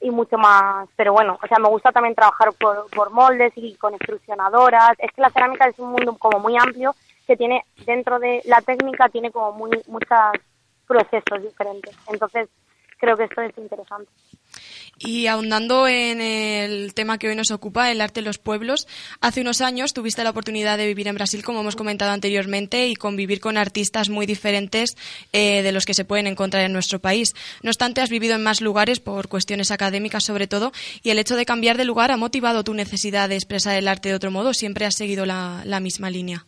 y, 0.00 0.10
mucho 0.12 0.38
más. 0.38 0.88
Pero 0.94 1.12
bueno, 1.12 1.36
o 1.42 1.46
sea, 1.48 1.58
me 1.58 1.68
gusta 1.68 1.90
también 1.90 2.14
trabajar 2.14 2.50
por, 2.52 2.88
por 2.90 3.10
moldes 3.10 3.52
y 3.56 3.74
con 3.74 3.94
extrusionadoras. 3.94 4.92
Es 4.98 5.10
que 5.10 5.20
la 5.20 5.30
cerámica 5.30 5.66
es 5.66 5.76
un 5.80 5.90
mundo 5.90 6.16
como 6.16 6.38
muy 6.38 6.56
amplio 6.56 6.94
que 7.26 7.36
tiene 7.36 7.64
dentro 7.84 8.20
de 8.20 8.42
la 8.44 8.60
técnica 8.60 9.08
tiene 9.08 9.32
como 9.32 9.52
muy 9.54 9.70
muchos 9.88 10.18
procesos 10.86 11.42
diferentes. 11.42 11.96
Entonces, 12.06 12.48
creo 13.00 13.16
que 13.16 13.24
esto 13.24 13.42
es 13.42 13.58
interesante. 13.58 14.08
Y 14.98 15.26
ahondando 15.26 15.88
en 15.88 16.20
el 16.20 16.94
tema 16.94 17.18
que 17.18 17.28
hoy 17.28 17.36
nos 17.36 17.50
ocupa, 17.50 17.90
el 17.90 18.00
arte 18.00 18.20
de 18.20 18.26
los 18.26 18.38
pueblos, 18.38 18.86
hace 19.20 19.40
unos 19.40 19.60
años 19.60 19.92
tuviste 19.92 20.22
la 20.24 20.30
oportunidad 20.30 20.78
de 20.78 20.86
vivir 20.86 21.08
en 21.08 21.14
Brasil, 21.14 21.44
como 21.44 21.60
hemos 21.60 21.76
comentado 21.76 22.12
anteriormente, 22.12 22.86
y 22.86 22.94
convivir 22.94 23.40
con 23.40 23.56
artistas 23.56 24.08
muy 24.08 24.26
diferentes 24.26 24.96
eh, 25.32 25.62
de 25.62 25.72
los 25.72 25.84
que 25.84 25.94
se 25.94 26.04
pueden 26.04 26.26
encontrar 26.26 26.64
en 26.64 26.72
nuestro 26.72 27.00
país. 27.00 27.34
No 27.62 27.70
obstante, 27.70 28.00
has 28.00 28.10
vivido 28.10 28.34
en 28.36 28.42
más 28.42 28.60
lugares 28.60 29.00
por 29.00 29.28
cuestiones 29.28 29.70
académicas 29.70 30.24
sobre 30.24 30.46
todo, 30.46 30.72
y 31.02 31.10
el 31.10 31.18
hecho 31.18 31.36
de 31.36 31.44
cambiar 31.44 31.76
de 31.76 31.84
lugar 31.84 32.10
ha 32.10 32.16
motivado 32.16 32.64
tu 32.64 32.74
necesidad 32.74 33.28
de 33.28 33.36
expresar 33.36 33.76
el 33.76 33.88
arte 33.88 34.08
de 34.08 34.14
otro 34.14 34.30
modo. 34.30 34.54
¿Siempre 34.54 34.86
has 34.86 34.94
seguido 34.94 35.26
la 35.26 35.80
misma 35.80 36.10
línea? 36.10 36.44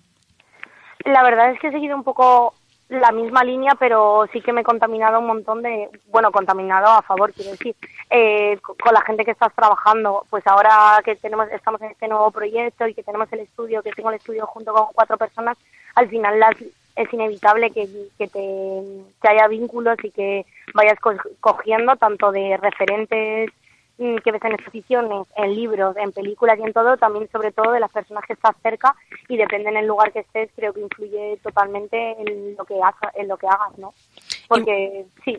La 1.05 1.23
verdad 1.23 1.53
es 1.53 1.61
que 1.61 1.69
he 1.69 1.73
seguido 1.73 1.97
un 1.97 2.03
poco 2.03 2.55
la 2.89 3.11
misma 3.11 3.43
línea, 3.43 3.75
pero 3.79 4.27
sí 4.33 4.41
que 4.41 4.53
me 4.53 4.61
he 4.61 4.65
contaminado 4.65 5.19
un 5.19 5.27
montón 5.27 5.63
de, 5.63 5.89
bueno, 6.07 6.31
contaminado 6.31 6.87
a 6.87 7.03
favor, 7.03 7.33
quiero 7.33 7.51
decir, 7.51 7.75
eh, 8.11 8.59
con 8.63 8.95
la 8.95 9.01
gente 9.01 9.25
que 9.25 9.33
estás 9.33 9.53
trabajando. 9.55 10.25
Pues 10.31 10.47
ahora 10.47 11.01
que 11.05 11.17
tenemos, 11.17 11.49
estamos 11.51 11.81
en 11.83 11.91
este 11.91 12.07
nuevo 12.07 12.31
proyecto 12.31 12.87
y 12.87 12.95
que 12.95 13.03
tenemos 13.03 13.33
el 13.33 13.41
estudio, 13.41 13.83
que 13.83 13.93
tengo 13.93 14.11
el 14.11 14.17
estudio 14.17 14.47
junto 14.47 14.73
con 14.73 14.87
cuatro 14.95 15.17
personas, 15.17 15.57
al 15.97 16.09
final 16.09 16.39
las, 16.39 16.55
es 16.97 17.13
inevitable 17.13 17.71
que, 17.71 17.89
que, 18.19 18.29
te, 18.29 18.83
que 19.21 19.29
haya 19.29 19.49
vínculos 19.49 19.97
y 20.03 20.11
que 20.11 20.47
vayas 20.73 20.99
cogiendo 21.41 21.97
tanto 21.97 22.31
de 22.31 22.57
referentes 22.57 23.51
que 23.97 24.33
ves 24.33 24.45
en 24.45 24.53
exposiciones, 24.53 25.27
en 25.37 25.55
libros, 25.55 25.97
en 25.97 26.13
películas 26.13 26.59
y 26.59 26.65
en 26.65 26.73
todo, 26.73 26.97
también 26.97 27.29
sobre 27.31 27.53
todo 27.53 27.73
de 27.73 27.81
las 27.81 27.91
personas 27.91 28.25
que 28.27 28.35
estás 28.35 28.55
cerca 28.63 28.95
y 29.29 29.37
depende 29.37 29.71
en 29.71 29.79
el 29.79 29.87
lugar 29.87 30.13
que 30.13 30.21
estés, 30.21 30.51
creo 30.55 30.73
que 30.73 30.81
influye 30.81 31.39
totalmente 31.43 31.97
en 32.21 32.55
lo 32.57 32.65
que 32.65 32.75
hagas, 32.75 33.15
en 33.15 33.29
lo 33.29 33.37
que 33.37 33.47
hagas, 33.47 33.79
¿no? 33.79 33.95
Porque 34.49 35.07
sí. 35.25 35.39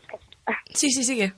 Sí, 0.74 0.90
sí, 0.90 1.04
sigue. 1.04 1.34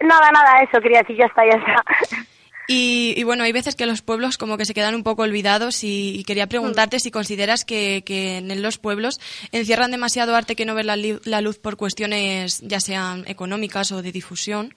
Nada, 0.00 0.30
nada, 0.32 0.62
eso 0.62 0.80
quería 0.80 1.00
decir, 1.00 1.16
ya 1.16 1.26
está, 1.26 1.42
ya 1.44 1.58
está. 1.58 2.26
Y, 2.68 3.22
bueno, 3.24 3.44
hay 3.44 3.52
veces 3.52 3.74
que 3.74 3.86
los 3.86 4.02
pueblos 4.02 4.38
como 4.38 4.56
que 4.56 4.64
se 4.64 4.74
quedan 4.74 4.94
un 4.94 5.02
poco 5.02 5.22
olvidados 5.22 5.82
y, 5.82 6.22
quería 6.26 6.46
preguntarte 6.46 7.00
si 7.00 7.10
consideras 7.10 7.64
que, 7.64 8.02
en 8.06 8.62
los 8.62 8.78
pueblos 8.78 9.20
encierran 9.50 9.90
demasiado 9.90 10.34
arte 10.34 10.56
que 10.56 10.64
no 10.64 10.74
ve 10.74 10.84
la, 10.84 11.40
luz 11.40 11.58
por 11.58 11.76
cuestiones 11.76 12.60
ya 12.60 12.80
sean 12.80 13.24
económicas 13.26 13.92
o 13.92 14.00
de 14.00 14.12
difusión. 14.12 14.74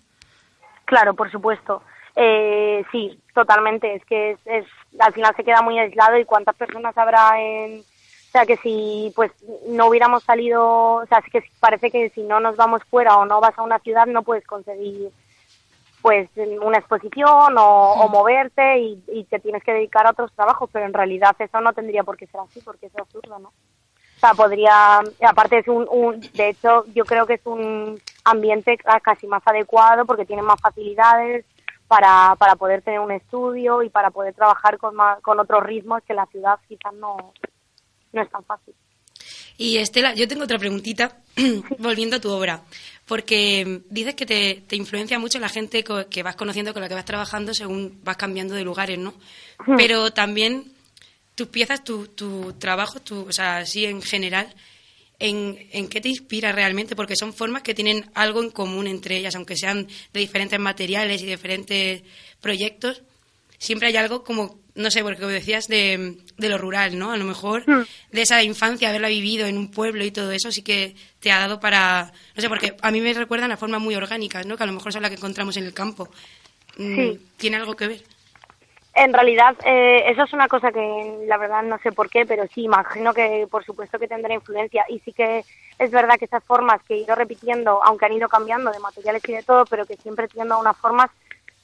Claro, 0.85 1.13
por 1.13 1.31
supuesto. 1.31 1.81
Eh, 2.15 2.83
sí, 2.91 3.19
totalmente. 3.33 3.95
Es 3.95 4.05
que 4.05 4.37
es, 4.45 4.65
al 4.99 5.13
final 5.13 5.35
se 5.35 5.43
queda 5.43 5.61
muy 5.61 5.77
aislado 5.79 6.17
y 6.17 6.25
cuántas 6.25 6.55
personas 6.55 6.97
habrá 6.97 7.41
en... 7.41 7.81
O 7.81 8.37
sea, 8.37 8.45
que 8.45 8.57
si 8.57 9.13
pues 9.15 9.31
no 9.69 9.87
hubiéramos 9.87 10.23
salido, 10.23 10.95
o 10.95 11.05
sea, 11.05 11.19
es 11.19 11.31
que 11.31 11.43
parece 11.61 11.89
que 11.89 12.09
si 12.09 12.21
no 12.21 12.41
nos 12.41 12.57
vamos 12.57 12.83
fuera 12.83 13.15
o 13.15 13.25
no 13.25 13.39
vas 13.39 13.57
a 13.57 13.63
una 13.63 13.79
ciudad 13.79 14.07
no 14.07 14.23
puedes 14.23 14.45
conseguir 14.45 15.09
pues 16.05 16.29
una 16.61 16.77
exposición 16.77 17.55
o, 17.57 18.07
moverte 18.09 18.77
y, 18.77 19.23
te 19.27 19.39
tienes 19.39 19.63
que 19.63 19.73
dedicar 19.73 20.05
a 20.05 20.11
otros 20.11 20.31
trabajos, 20.33 20.69
pero 20.71 20.85
en 20.85 20.93
realidad 20.93 21.35
eso 21.39 21.61
no 21.61 21.73
tendría 21.73 22.03
por 22.03 22.15
qué 22.15 22.27
ser 22.27 22.41
así, 22.41 22.61
porque 22.61 22.85
es 22.85 22.95
absurdo, 22.95 23.39
¿no? 23.39 23.51
Sea, 24.25 24.33
podría, 24.33 25.01
aparte 25.21 25.59
es 25.59 25.67
un, 25.67 25.87
un, 25.87 26.19
de 26.19 26.49
hecho, 26.49 26.83
yo 26.95 27.05
creo 27.05 27.27
que 27.27 27.35
es 27.35 27.45
un 27.45 28.01
ambiente 28.23 28.75
casi 29.03 29.27
más 29.27 29.43
adecuado 29.45 30.03
porque 30.07 30.25
tiene 30.25 30.41
más 30.41 30.59
facilidades 30.59 31.45
para, 31.87 32.35
para 32.39 32.55
poder 32.55 32.81
tener 32.81 33.01
un 33.01 33.11
estudio 33.11 33.83
y 33.83 33.89
para 33.89 34.09
poder 34.09 34.33
trabajar 34.33 34.79
con, 34.79 34.95
con 35.21 35.39
otros 35.39 35.61
ritmos 35.61 36.01
que 36.07 36.15
la 36.15 36.25
ciudad 36.25 36.57
quizás 36.67 36.91
no, 36.95 37.33
no 38.13 38.21
es 38.23 38.29
tan 38.31 38.43
fácil. 38.45 38.73
Y 39.57 39.77
Estela, 39.77 40.15
yo 40.15 40.27
tengo 40.27 40.45
otra 40.45 40.57
preguntita, 40.57 41.17
volviendo 41.77 42.15
a 42.15 42.19
tu 42.19 42.31
obra, 42.31 42.61
porque 43.05 43.83
dices 43.91 44.15
que 44.15 44.25
te, 44.25 44.63
te, 44.67 44.75
influencia 44.75 45.19
mucho 45.19 45.37
la 45.37 45.49
gente 45.49 45.83
que 45.83 46.23
vas 46.23 46.35
conociendo, 46.35 46.73
con 46.73 46.81
la 46.81 46.89
que 46.89 46.95
vas 46.95 47.05
trabajando 47.05 47.53
según 47.53 48.01
vas 48.03 48.17
cambiando 48.17 48.55
de 48.55 48.63
lugares, 48.63 48.97
¿no? 48.97 49.13
Pero 49.77 50.11
también 50.11 50.74
tus 51.35 51.47
piezas, 51.47 51.83
tu, 51.83 52.07
tu 52.07 52.53
trabajo, 52.53 52.99
tu, 52.99 53.27
o 53.27 53.31
sea, 53.31 53.57
así 53.57 53.85
en 53.85 54.01
general, 54.01 54.53
en, 55.19 55.67
en, 55.71 55.87
qué 55.87 56.01
te 56.01 56.09
inspira 56.09 56.51
realmente, 56.51 56.95
porque 56.95 57.15
son 57.15 57.33
formas 57.33 57.61
que 57.61 57.73
tienen 57.73 58.09
algo 58.13 58.41
en 58.41 58.49
común 58.49 58.87
entre 58.87 59.17
ellas, 59.17 59.35
aunque 59.35 59.55
sean 59.55 59.87
de 60.13 60.19
diferentes 60.19 60.59
materiales 60.59 61.21
y 61.21 61.25
diferentes 61.25 62.03
proyectos, 62.41 63.01
siempre 63.57 63.89
hay 63.89 63.97
algo 63.97 64.23
como 64.23 64.59
no 64.75 64.91
sé, 64.91 65.03
porque 65.03 65.25
decías 65.25 65.69
de, 65.69 66.17
de, 66.37 66.49
lo 66.49 66.57
rural, 66.57 66.99
¿no? 66.99 67.13
A 67.13 67.17
lo 67.17 67.23
mejor 67.23 67.63
hmm. 67.65 67.85
de 68.11 68.21
esa 68.21 68.43
infancia, 68.43 68.89
haberla 68.89 69.07
vivido 69.07 69.47
en 69.47 69.57
un 69.57 69.71
pueblo 69.71 70.03
y 70.03 70.11
todo 70.11 70.31
eso, 70.33 70.51
sí 70.51 70.61
que 70.63 70.95
te 71.21 71.31
ha 71.31 71.39
dado 71.39 71.61
para, 71.61 72.11
no 72.35 72.41
sé, 72.41 72.49
porque 72.49 72.75
a 72.81 72.91
mí 72.91 72.99
me 72.99 73.13
recuerdan 73.13 73.53
a 73.53 73.57
formas 73.57 73.81
muy 73.81 73.95
orgánicas, 73.95 74.45
¿no? 74.45 74.57
Que 74.57 74.63
a 74.63 74.65
lo 74.65 74.73
mejor 74.73 74.91
son 74.91 75.01
las 75.01 75.11
que 75.11 75.15
encontramos 75.15 75.55
en 75.55 75.63
el 75.63 75.73
campo. 75.73 76.09
Mm, 76.77 76.95
sí. 76.95 77.19
¿Tiene 77.37 77.55
algo 77.55 77.73
que 77.77 77.87
ver? 77.87 78.03
En 78.97 79.11
realidad, 79.11 79.57
eh, 79.65 80.09
eso 80.09 80.23
es 80.23 80.31
una 80.31 80.47
cosa 80.47 80.71
que 80.71 81.25
la 81.27 81.35
verdad 81.37 81.63
no 81.63 81.77
sé 81.79 81.91
por 81.91 82.09
qué, 82.09 82.25
pero 82.25 82.47
sí, 82.47 82.63
imagino 82.63 83.13
que 83.13 83.45
por 83.51 83.65
supuesto 83.65 83.99
que 83.99 84.07
tendrá 84.07 84.33
influencia. 84.33 84.85
Y 84.87 84.99
sí 84.99 85.11
que 85.11 85.43
es 85.77 85.91
verdad 85.91 86.17
que 86.17 86.23
esas 86.23 86.43
formas 86.45 86.81
que 86.83 86.93
he 86.93 86.99
ido 86.99 87.13
repitiendo, 87.13 87.83
aunque 87.83 88.05
han 88.05 88.13
ido 88.13 88.29
cambiando 88.29 88.71
de 88.71 88.79
materiales 88.79 89.21
y 89.27 89.33
de 89.33 89.43
todo, 89.43 89.65
pero 89.65 89.85
que 89.85 89.97
siempre 89.97 90.29
tiendo 90.29 90.55
a 90.55 90.59
unas 90.59 90.77
formas, 90.77 91.11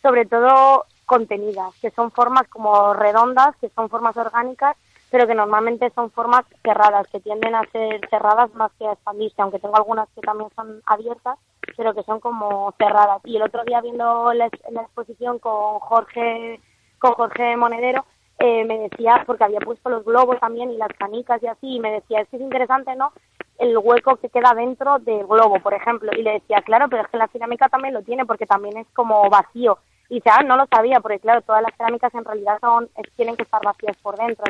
sobre 0.01 0.25
todo 0.25 0.85
contenidas, 1.05 1.73
que 1.81 1.91
son 1.91 2.11
formas 2.11 2.50
como 2.50 2.93
redondas, 2.93 3.55
que 3.61 3.69
son 3.69 3.89
formas 3.89 4.17
orgánicas, 4.17 4.75
pero 5.09 5.25
que 5.25 5.35
normalmente 5.35 5.89
son 5.95 6.11
formas 6.11 6.43
cerradas, 6.63 7.07
que 7.07 7.21
tienden 7.21 7.55
a 7.55 7.63
ser 7.71 8.01
cerradas 8.09 8.53
más 8.55 8.73
que 8.77 8.85
a 8.85 8.93
expandirse, 8.93 9.41
aunque 9.41 9.59
tengo 9.59 9.77
algunas 9.77 10.09
que 10.09 10.21
también 10.21 10.50
son 10.53 10.81
abiertas, 10.85 11.38
pero 11.77 11.93
que 11.93 12.03
son 12.03 12.19
como 12.19 12.73
cerradas. 12.77 13.21
Y 13.23 13.38
el 13.38 13.43
otro 13.43 13.63
día 13.63 13.79
viendo 13.79 14.33
la, 14.33 14.50
la 14.69 14.81
exposición 14.81 15.39
con 15.39 15.79
Jorge, 15.79 16.59
con 17.01 17.13
Jorge 17.13 17.58
Monedero, 17.58 18.05
eh, 18.39 18.63
me 18.63 18.77
decía, 18.77 19.24
porque 19.25 19.43
había 19.43 19.60
puesto 19.60 19.89
los 19.89 20.05
globos 20.05 20.39
también 20.39 20.72
y 20.72 20.77
las 20.77 20.93
canicas 20.98 21.41
y 21.43 21.48
así, 21.48 21.75
y 21.75 21.79
me 21.79 21.91
decía, 21.91 22.22
es 22.22 22.29
que 22.29 22.38
es 22.38 22.41
interesante, 22.41 22.96
¿no? 22.96 23.12
El 23.60 23.77
hueco 23.77 24.15
que 24.15 24.29
queda 24.29 24.53
dentro 24.55 25.00
del 25.00 25.27
globo, 25.27 25.60
por 25.60 25.74
ejemplo. 25.74 26.12
Y 26.17 26.24
le 26.24 26.34
decía, 26.34 26.62
claro, 26.62 26.88
pero 26.89 27.03
es 27.03 27.10
que 27.10 27.17
la 27.17 27.27
cerámica 27.27 27.70
también 27.70 27.93
lo 27.93 28.01
tiene 28.01 28.25
porque 28.25 28.46
también 28.46 28.77
es 28.77 28.88
como 28.93 29.29
vacío. 29.29 29.77
Y 30.10 30.15
dice, 30.15 30.29
ah, 30.31 30.43
no 30.43 30.58
lo 30.58 30.65
sabía, 30.67 31.00
porque 31.00 31.20
claro, 31.20 31.41
todas 31.41 31.62
las 31.62 31.75
cerámicas 31.77 32.13
en 32.15 32.25
realidad 32.25 32.58
son, 32.62 32.89
tienen 33.15 33.36
que 33.36 33.43
estar 33.43 33.62
vacías 33.63 33.96
por 33.98 34.17
dentro. 34.17 34.46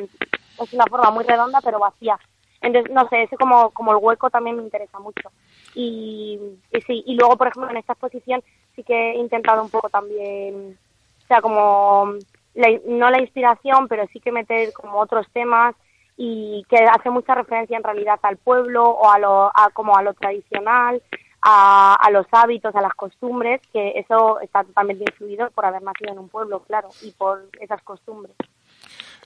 Es 0.61 0.73
una 0.73 0.85
forma 0.85 1.11
muy 1.11 1.23
redonda, 1.25 1.59
pero 1.61 1.79
vacía. 1.79 2.17
Entonces, 2.61 2.91
no 2.93 3.07
sé, 3.09 3.23
ese 3.23 3.37
como, 3.37 3.71
como 3.71 3.91
el 3.91 3.97
hueco 4.01 4.29
también 4.29 4.55
me 4.55 4.63
interesa 4.63 4.99
mucho. 4.99 5.29
Y, 5.73 6.39
sí, 6.85 7.03
y 7.05 7.15
luego, 7.15 7.35
por 7.37 7.47
ejemplo, 7.47 7.69
en 7.69 7.77
esta 7.77 7.93
exposición 7.93 8.43
sí 8.75 8.83
que 8.83 9.11
he 9.11 9.17
intentado 9.17 9.63
un 9.63 9.69
poco 9.69 9.89
también, 9.89 10.77
o 11.23 11.27
sea, 11.27 11.41
como, 11.41 12.13
no 12.55 13.09
la 13.09 13.21
inspiración, 13.21 13.87
pero 13.87 14.07
sí 14.07 14.19
que 14.19 14.31
meter 14.31 14.73
como 14.73 14.99
otros 14.99 15.27
temas 15.33 15.75
y 16.17 16.65
que 16.69 16.77
hace 16.77 17.09
mucha 17.09 17.33
referencia 17.33 17.77
en 17.77 17.83
realidad 17.83 18.19
al 18.23 18.37
pueblo 18.37 18.83
o 18.89 19.09
a 19.09 19.17
lo, 19.19 19.45
a, 19.47 19.69
como 19.73 19.95
a 19.97 20.03
lo 20.03 20.13
tradicional 20.13 21.01
a, 21.41 22.09
los 22.11 22.25
hábitos, 22.31 22.75
a 22.75 22.81
las 22.81 22.93
costumbres, 22.93 23.61
que 23.73 23.93
eso 23.95 24.39
está 24.41 24.63
totalmente 24.63 25.05
influido 25.09 25.49
por 25.51 25.65
haber 25.65 25.81
nacido 25.81 26.11
en 26.11 26.19
un 26.19 26.29
pueblo, 26.29 26.63
claro, 26.63 26.89
y 27.01 27.11
por 27.11 27.49
esas 27.59 27.81
costumbres. 27.83 28.35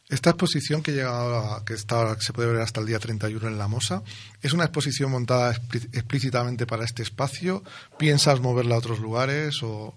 Esta 0.08 0.30
exposición 0.30 0.84
que 0.84 0.92
llega 0.92 1.64
que 1.66 1.74
está, 1.74 2.16
se 2.20 2.32
puede 2.32 2.54
ver 2.54 2.62
hasta 2.62 2.80
el 2.80 2.86
día 2.86 3.00
31 3.00 3.48
en 3.48 3.58
La 3.58 3.68
Mosa, 3.68 4.04
¿es 4.42 4.54
una 4.54 4.66
exposición 4.66 5.12
montada 5.12 5.52
explícitamente 5.52 6.68
para 6.68 6.86
este 6.86 7.02
espacio? 7.02 7.64
¿Piensas 7.98 8.40
moverla 8.40 8.76
a 8.76 8.80
otros 8.80 9.00
lugares 9.00 9.64
o 9.64 9.94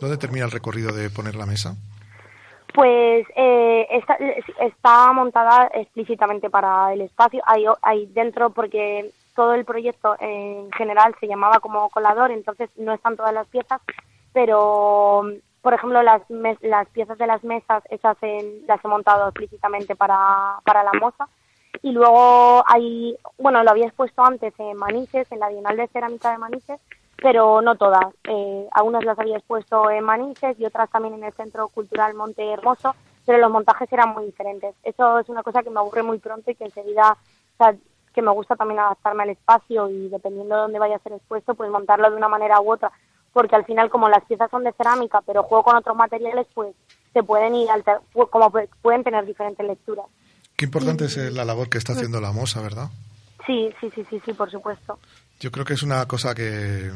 dónde 0.00 0.18
termina 0.18 0.46
el 0.46 0.50
recorrido 0.50 0.92
de 0.92 1.10
poner 1.10 1.36
la 1.36 1.46
mesa? 1.46 1.76
Pues 2.74 3.26
eh, 3.36 3.86
está, 4.60 5.12
montada 5.12 5.70
explícitamente 5.74 6.48
para 6.48 6.92
el 6.92 7.02
espacio. 7.02 7.42
Hay, 7.46 7.64
hay 7.82 8.06
dentro 8.06 8.50
porque 8.50 9.10
todo 9.34 9.54
el 9.54 9.64
proyecto 9.64 10.16
en 10.20 10.70
general 10.72 11.14
se 11.20 11.26
llamaba 11.26 11.60
como 11.60 11.88
colador, 11.90 12.30
entonces 12.30 12.70
no 12.76 12.92
están 12.92 13.16
todas 13.16 13.34
las 13.34 13.46
piezas, 13.48 13.80
pero 14.32 15.22
por 15.60 15.74
ejemplo 15.74 16.02
las, 16.02 16.22
las 16.60 16.88
piezas 16.88 17.16
de 17.18 17.26
las 17.26 17.44
mesas 17.44 17.84
esas 17.88 18.16
las 18.66 18.84
he 18.84 18.88
montado 18.88 19.28
explícitamente 19.28 19.94
para, 19.94 20.58
para 20.64 20.82
la 20.82 20.92
moza 21.00 21.28
y 21.82 21.92
luego 21.92 22.64
hay, 22.66 23.16
bueno, 23.38 23.62
lo 23.62 23.70
había 23.70 23.86
expuesto 23.86 24.24
antes 24.24 24.52
en 24.58 24.76
Manises, 24.76 25.30
en 25.32 25.40
la 25.40 25.48
Bienal 25.48 25.76
de 25.76 25.88
Cerámica 25.88 26.30
de 26.30 26.38
Manises, 26.38 26.80
pero 27.22 27.62
no 27.62 27.76
todas. 27.76 28.04
Eh, 28.24 28.66
algunas 28.72 29.04
las 29.04 29.18
había 29.18 29.38
expuesto 29.38 29.88
en 29.90 30.04
Manises 30.04 30.58
y 30.58 30.66
otras 30.66 30.90
también 30.90 31.14
en 31.14 31.24
el 31.24 31.32
Centro 31.32 31.68
Cultural 31.68 32.14
Monte 32.14 32.52
Hermoso, 32.52 32.94
pero 33.24 33.38
los 33.38 33.50
montajes 33.50 33.90
eran 33.92 34.10
muy 34.10 34.26
diferentes. 34.26 34.74
Eso 34.82 35.20
es 35.20 35.28
una 35.28 35.44
cosa 35.44 35.62
que 35.62 35.70
me 35.70 35.78
aburre 35.78 36.02
muy 36.02 36.18
pronto 36.18 36.50
y 36.50 36.56
que 36.56 36.64
enseguida, 36.64 37.16
que 38.12 38.22
me 38.22 38.32
gusta 38.32 38.56
también 38.56 38.80
adaptarme 38.80 39.22
al 39.22 39.30
espacio 39.30 39.88
y 39.88 40.08
dependiendo 40.08 40.56
de 40.56 40.60
dónde 40.62 40.78
vaya 40.80 40.96
a 40.96 41.02
ser 41.02 41.12
expuesto, 41.12 41.54
pues 41.54 41.70
montarlo 41.70 42.10
de 42.10 42.16
una 42.16 42.28
manera 42.28 42.60
u 42.60 42.72
otra, 42.72 42.90
porque 43.32 43.54
al 43.54 43.64
final 43.64 43.88
como 43.88 44.08
las 44.08 44.24
piezas 44.24 44.50
son 44.50 44.64
de 44.64 44.72
cerámica, 44.72 45.22
pero 45.24 45.44
juego 45.44 45.62
con 45.62 45.76
otros 45.76 45.96
materiales, 45.96 46.48
pues 46.52 46.74
se 47.12 47.22
pueden 47.22 47.54
ir 47.54 47.70
alter 47.70 48.00
como 48.30 48.50
pueden 48.82 49.04
tener 49.04 49.24
diferentes 49.24 49.64
lecturas. 49.64 50.06
Qué 50.56 50.64
importante 50.64 51.04
es 51.04 51.16
la 51.32 51.44
labor 51.44 51.68
que 51.68 51.78
está 51.78 51.92
haciendo 51.92 52.20
la 52.20 52.32
moza, 52.32 52.60
¿verdad? 52.60 52.88
Sí, 53.46 53.70
sí, 53.80 53.90
sí, 53.94 54.04
sí, 54.08 54.20
sí, 54.24 54.32
por 54.32 54.50
supuesto. 54.50 54.98
Yo 55.40 55.50
creo 55.50 55.64
que 55.64 55.74
es 55.74 55.82
una 55.82 56.06
cosa 56.06 56.34
que 56.34 56.90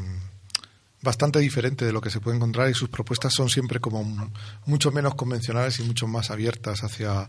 bastante 1.02 1.38
diferente 1.38 1.84
de 1.84 1.92
lo 1.92 2.00
que 2.00 2.10
se 2.10 2.20
puede 2.20 2.36
encontrar 2.36 2.68
y 2.68 2.74
sus 2.74 2.88
propuestas 2.88 3.32
son 3.32 3.48
siempre 3.48 3.80
como 3.80 4.04
mucho 4.64 4.90
menos 4.90 5.14
convencionales 5.14 5.78
y 5.78 5.84
mucho 5.84 6.06
más 6.06 6.30
abiertas 6.30 6.82
hacia, 6.82 7.28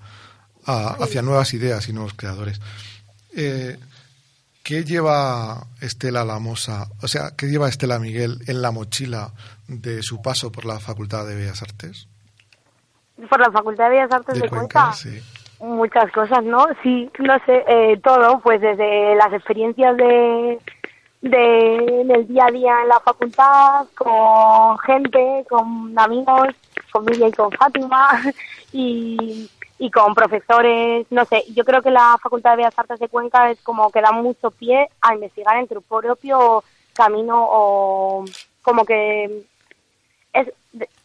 hacia 0.65 1.21
nuevas 1.21 1.53
ideas 1.53 1.87
y 1.87 1.93
nuevos 1.93 2.13
creadores. 2.13 2.59
Eh, 3.35 3.77
¿qué 4.67 4.83
lleva 4.83 5.65
Estela 5.79 6.25
Lamosa, 6.25 6.89
o 7.01 7.07
sea, 7.07 7.31
qué 7.37 7.47
lleva 7.47 7.69
Estela 7.69 7.99
Miguel 7.99 8.39
en 8.47 8.61
la 8.61 8.71
mochila 8.71 9.31
de 9.69 10.03
su 10.03 10.21
paso 10.21 10.51
por 10.51 10.65
la 10.65 10.77
Facultad 10.81 11.25
de 11.25 11.35
Bellas 11.35 11.61
Artes? 11.61 12.09
Por 13.29 13.39
la 13.39 13.49
Facultad 13.49 13.85
de 13.85 13.89
Bellas 13.91 14.11
Artes 14.11 14.41
de, 14.41 14.49
Cuenca. 14.49 14.93
Muchas 15.59 16.11
cosas, 16.11 16.43
¿no? 16.43 16.67
Sí, 16.83 17.09
no 17.19 17.37
sé, 17.45 17.63
eh, 17.67 17.99
todo, 18.03 18.39
pues 18.41 18.61
desde 18.61 19.15
las 19.15 19.33
experiencias 19.33 19.97
de, 19.97 20.59
de, 21.21 22.03
del 22.05 22.27
día 22.27 22.45
a 22.45 22.51
día 22.51 22.81
en 22.83 22.89
la 22.89 22.99
facultad, 22.99 23.87
con 23.95 24.77
gente, 24.79 25.45
con 25.49 25.97
amigos, 25.97 26.49
con 26.91 27.05
Miriam 27.05 27.29
y 27.29 27.31
con 27.31 27.51
Fátima, 27.51 28.21
y, 28.71 29.49
y 29.79 29.91
con 29.91 30.15
profesores, 30.15 31.05
no 31.11 31.25
sé, 31.25 31.43
yo 31.53 31.63
creo 31.63 31.81
que 31.81 31.91
la 31.91 32.17
Facultad 32.21 32.51
de 32.51 32.57
Bellas 32.57 32.77
Artes 32.77 32.99
de 32.99 33.09
Cuenca 33.09 33.51
es 33.51 33.61
como 33.61 33.91
que 33.91 34.01
da 34.01 34.11
mucho 34.11 34.51
pie 34.51 34.89
a 35.01 35.13
investigar 35.13 35.57
en 35.57 35.67
tu 35.67 35.81
propio 35.81 36.63
camino 36.93 37.47
o 37.49 38.25
como 38.63 38.85
que 38.85 39.43
es 40.33 40.51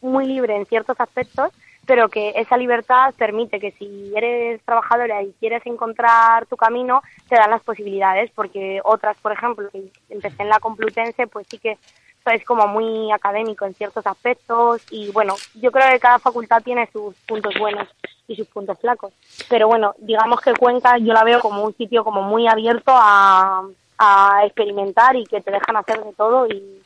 muy 0.01 0.27
libre 0.27 0.57
en 0.57 0.67
ciertos 0.67 0.99
aspectos, 1.01 1.51
pero 1.87 2.09
que 2.09 2.33
esa 2.37 2.57
libertad 2.57 3.13
permite 3.17 3.59
que 3.59 3.73
si 3.73 4.13
eres 4.15 4.63
trabajadora 4.63 5.23
y 5.23 5.33
quieres 5.41 5.65
encontrar 5.67 6.47
tu 6.47 6.57
camino, 6.57 7.03
te 7.29 7.37
dan 7.37 7.51
las 7.51 7.63
posibilidades, 7.63 8.31
porque 8.35 8.81
otras, 8.85 9.17
por 9.19 9.33
ejemplo, 9.33 9.69
que 9.71 9.91
empecé 10.09 10.43
en 10.43 10.49
la 10.49 10.61
Complutense, 10.61 11.27
pues 11.27 11.47
sí 11.51 11.59
que 11.59 11.79
es 12.27 12.45
como 12.45 12.69
muy 12.69 13.11
académico 13.11 13.65
en 13.65 13.75
ciertos 13.75 14.07
aspectos 14.07 14.83
y 14.91 15.11
bueno, 15.11 15.35
yo 15.55 15.73
creo 15.73 15.91
que 15.91 15.99
cada 15.99 16.21
facultad 16.21 16.63
tiene 16.63 16.89
sus 16.93 17.17
puntos 17.27 17.53
buenos 17.59 17.89
y 18.29 18.37
sus 18.37 18.47
puntos 18.47 18.79
flacos. 18.79 19.13
Pero 19.49 19.67
bueno, 19.67 19.95
digamos 19.99 20.41
que 20.41 20.55
Cuenca 20.55 20.99
yo 20.99 21.13
la 21.13 21.25
veo 21.25 21.41
como 21.41 21.65
un 21.65 21.77
sitio 21.77 22.05
como 22.05 22.23
muy 22.23 22.47
abierto 22.47 22.93
a, 22.95 23.65
a 23.99 24.43
experimentar 24.45 25.17
y 25.17 25.25
que 25.25 25.41
te 25.41 25.51
dejan 25.51 25.77
hacer 25.77 26.03
de 26.03 26.13
todo 26.13 26.47
y, 26.47 26.81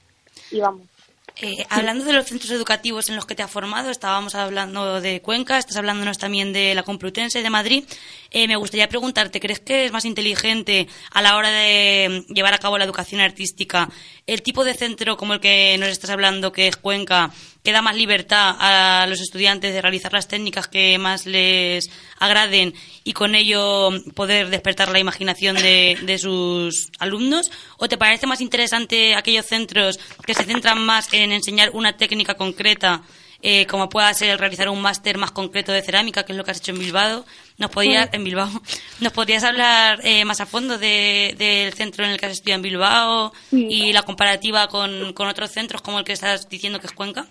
y 0.51 0.61
vamos. 0.61 0.96
Eh, 1.43 1.67
hablando 1.69 2.05
de 2.05 2.15
los 2.15 2.27
centros 2.27 2.51
educativos 2.51 3.11
en 3.11 3.17
los 3.17 3.27
que 3.27 3.35
te 3.35 3.43
has 3.43 3.51
formado, 3.51 3.91
estábamos 3.91 4.35
hablando 4.35 5.03
de 5.03 5.21
Cuenca, 5.21 5.59
estás 5.59 5.77
hablándonos 5.77 6.17
también 6.17 6.53
de 6.55 6.75
la 6.75 6.83
Complutense 6.83 7.43
de 7.43 7.51
Madrid. 7.51 7.85
Eh, 8.31 8.49
me 8.49 8.57
gustaría 8.57 8.89
preguntarte, 8.89 9.39
¿crees 9.39 9.61
que 9.61 9.85
es 9.85 9.93
más 9.93 10.07
inteligente 10.07 10.89
a 11.11 11.21
la 11.21 11.37
hora 11.37 11.51
de 11.51 12.25
llevar 12.29 12.55
a 12.55 12.59
cabo 12.59 12.79
la 12.79 12.85
educación 12.85 13.21
artística 13.21 13.91
el 14.27 14.43
tipo 14.43 14.65
de 14.65 14.75
centro 14.75 15.17
como 15.17 15.35
el 15.35 15.41
que 15.41 15.77
nos 15.79 15.91
estás 15.91 16.11
hablando, 16.11 16.53
que 16.53 16.69
es 16.69 16.77
Cuenca, 16.77 17.31
que 17.67 17.73
da 17.73 17.83
más 17.83 17.97
libertad 17.97 18.55
a 18.61 19.09
los 19.09 19.21
estudiantes 19.21 19.75
de 19.75 19.83
realizar 19.83 20.13
las 20.13 20.29
técnicas 20.29 20.69
que 20.69 20.99
más 20.99 21.27
les 21.27 21.91
agraden 22.21 22.73
y 23.03 23.13
con 23.13 23.35
ello 23.35 23.91
poder 24.15 24.51
despertar 24.51 24.93
la 24.93 25.01
imaginación 25.01 25.57
de, 25.57 26.17
sus 26.21 26.93
alumnos? 27.01 27.51
¿O 27.77 27.89
te 27.89 27.99
parece 27.99 28.29
más 28.29 28.41
interesante 28.41 29.17
aquellos 29.17 29.47
centros 29.47 29.99
que 30.25 30.33
se 30.33 30.45
centran 30.45 30.79
más 30.79 31.13
en 31.13 31.33
enseñar 31.33 31.71
una 31.73 31.97
técnica 31.97 32.35
concreta, 32.35 33.03
eh, 33.43 33.67
como 33.67 33.89
pueda 33.89 34.15
ser 34.15 34.39
realizar 34.39 34.69
un 34.69 34.81
máster 34.81 35.19
más 35.19 35.33
concreto 35.33 35.73
de 35.73 35.83
cerámica, 35.83 36.23
que 36.25 36.35
es 36.35 36.39
lo 36.39 36.45
que 36.45 36.53
has 36.53 36.59
hecho 36.59 36.71
en 36.71 36.79
Bilbao? 36.79 37.27
¿Nos 37.59 37.73
podías, 37.73 38.11
en 38.13 38.23
Bilbao, 38.23 38.49
¿nos 39.01 39.13
podrías 39.13 39.43
hablar 39.43 39.99
eh, 40.05 40.25
más 40.25 40.41
a 40.41 40.47
fondo 40.47 40.79
del 40.79 41.75
centro 41.75 42.05
en 42.05 42.13
el 42.13 42.21
que 42.21 42.27
has 42.27 42.33
estudiado 42.33 42.59
en 42.59 42.63
Bilbao 42.63 43.33
y 43.51 43.93
la 43.93 44.05
comparativa 44.05 44.69
con, 44.69 45.13
con 45.15 45.27
otros 45.27 45.51
centros 45.51 45.83
como 45.83 45.99
el 45.99 46.05
que 46.05 46.13
estás 46.13 46.49
diciendo 46.49 46.79
que 46.79 46.87
es 46.87 46.93
Cuenca? 46.93 47.27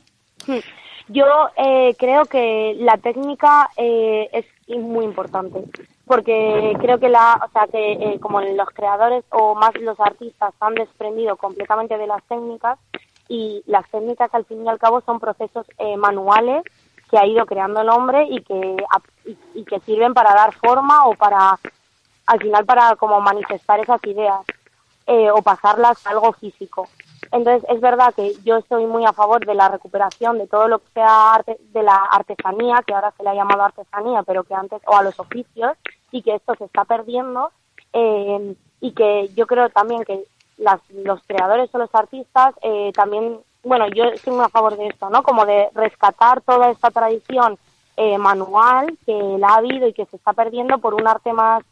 Yo 1.07 1.25
eh, 1.55 1.95
creo 1.99 2.25
que 2.25 2.75
la 2.79 2.97
técnica 2.97 3.69
eh, 3.77 4.29
es 4.31 4.45
muy 4.79 5.05
importante 5.05 5.63
porque 6.07 6.73
creo 6.79 6.99
que 6.99 7.09
la, 7.09 7.41
o 7.47 7.51
sea, 7.51 7.67
que 7.67 7.93
eh, 7.93 8.19
como 8.19 8.41
los 8.41 8.69
creadores 8.69 9.23
o 9.29 9.55
más 9.55 9.75
los 9.79 9.99
artistas 9.99 10.53
han 10.59 10.75
desprendido 10.75 11.35
completamente 11.35 11.97
de 11.97 12.07
las 12.07 12.23
técnicas 12.23 12.79
y 13.27 13.63
las 13.67 13.89
técnicas 13.89 14.33
al 14.33 14.45
fin 14.45 14.65
y 14.65 14.69
al 14.69 14.79
cabo 14.79 15.01
son 15.01 15.19
procesos 15.19 15.65
manuales 15.97 16.63
que 17.09 17.17
ha 17.17 17.25
ido 17.25 17.45
creando 17.45 17.81
el 17.81 17.89
hombre 17.89 18.27
y 18.29 18.41
que 18.41 18.77
y, 19.55 19.63
que 19.63 19.79
sirven 19.79 20.13
para 20.13 20.33
dar 20.33 20.53
forma 20.53 21.07
o 21.07 21.15
para 21.15 21.59
al 22.27 22.39
final 22.39 22.65
para 22.65 22.95
como 22.95 23.19
manifestar 23.21 23.79
esas 23.79 24.03
ideas 24.05 24.41
o 25.07 25.41
pasarlas 25.41 26.05
a 26.05 26.11
algo 26.11 26.33
físico. 26.33 26.87
Entonces, 27.35 27.69
es 27.69 27.81
verdad 27.81 28.13
que 28.15 28.33
yo 28.45 28.55
estoy 28.55 28.85
muy 28.85 29.03
a 29.03 29.11
favor 29.11 29.45
de 29.45 29.55
la 29.55 29.67
recuperación 29.67 30.37
de 30.37 30.47
todo 30.47 30.69
lo 30.69 30.79
que 30.79 30.87
sea 30.93 31.33
arte, 31.33 31.57
de 31.73 31.83
la 31.83 31.95
artesanía, 32.09 32.81
que 32.87 32.93
ahora 32.93 33.11
se 33.17 33.23
le 33.23 33.29
ha 33.29 33.35
llamado 33.35 33.61
artesanía, 33.61 34.23
pero 34.23 34.45
que 34.45 34.53
antes, 34.53 34.81
o 34.87 34.95
a 34.95 35.03
los 35.03 35.19
oficios, 35.19 35.73
y 36.11 36.21
que 36.21 36.35
esto 36.35 36.55
se 36.55 36.63
está 36.63 36.85
perdiendo, 36.85 37.51
eh, 37.91 38.55
y 38.79 38.93
que 38.93 39.29
yo 39.35 39.47
creo 39.47 39.69
también 39.69 40.05
que 40.05 40.23
las, 40.57 40.79
los 40.91 41.19
creadores 41.27 41.69
o 41.75 41.77
los 41.77 41.93
artistas 41.93 42.55
eh, 42.61 42.93
también, 42.93 43.41
bueno, 43.65 43.89
yo 43.89 44.05
estoy 44.05 44.33
muy 44.33 44.45
a 44.45 44.49
favor 44.49 44.77
de 44.77 44.87
esto, 44.87 45.09
¿no? 45.09 45.21
Como 45.21 45.45
de 45.45 45.67
rescatar 45.73 46.39
toda 46.39 46.71
esta 46.71 46.89
tradición 46.89 47.57
eh, 47.97 48.17
manual 48.17 48.97
que 49.05 49.13
la 49.37 49.49
ha 49.49 49.55
habido 49.57 49.89
y 49.89 49.93
que 49.93 50.05
se 50.05 50.15
está 50.15 50.31
perdiendo 50.31 50.77
por 50.77 50.93
un 50.93 51.05
arte 51.05 51.33
más 51.33 51.65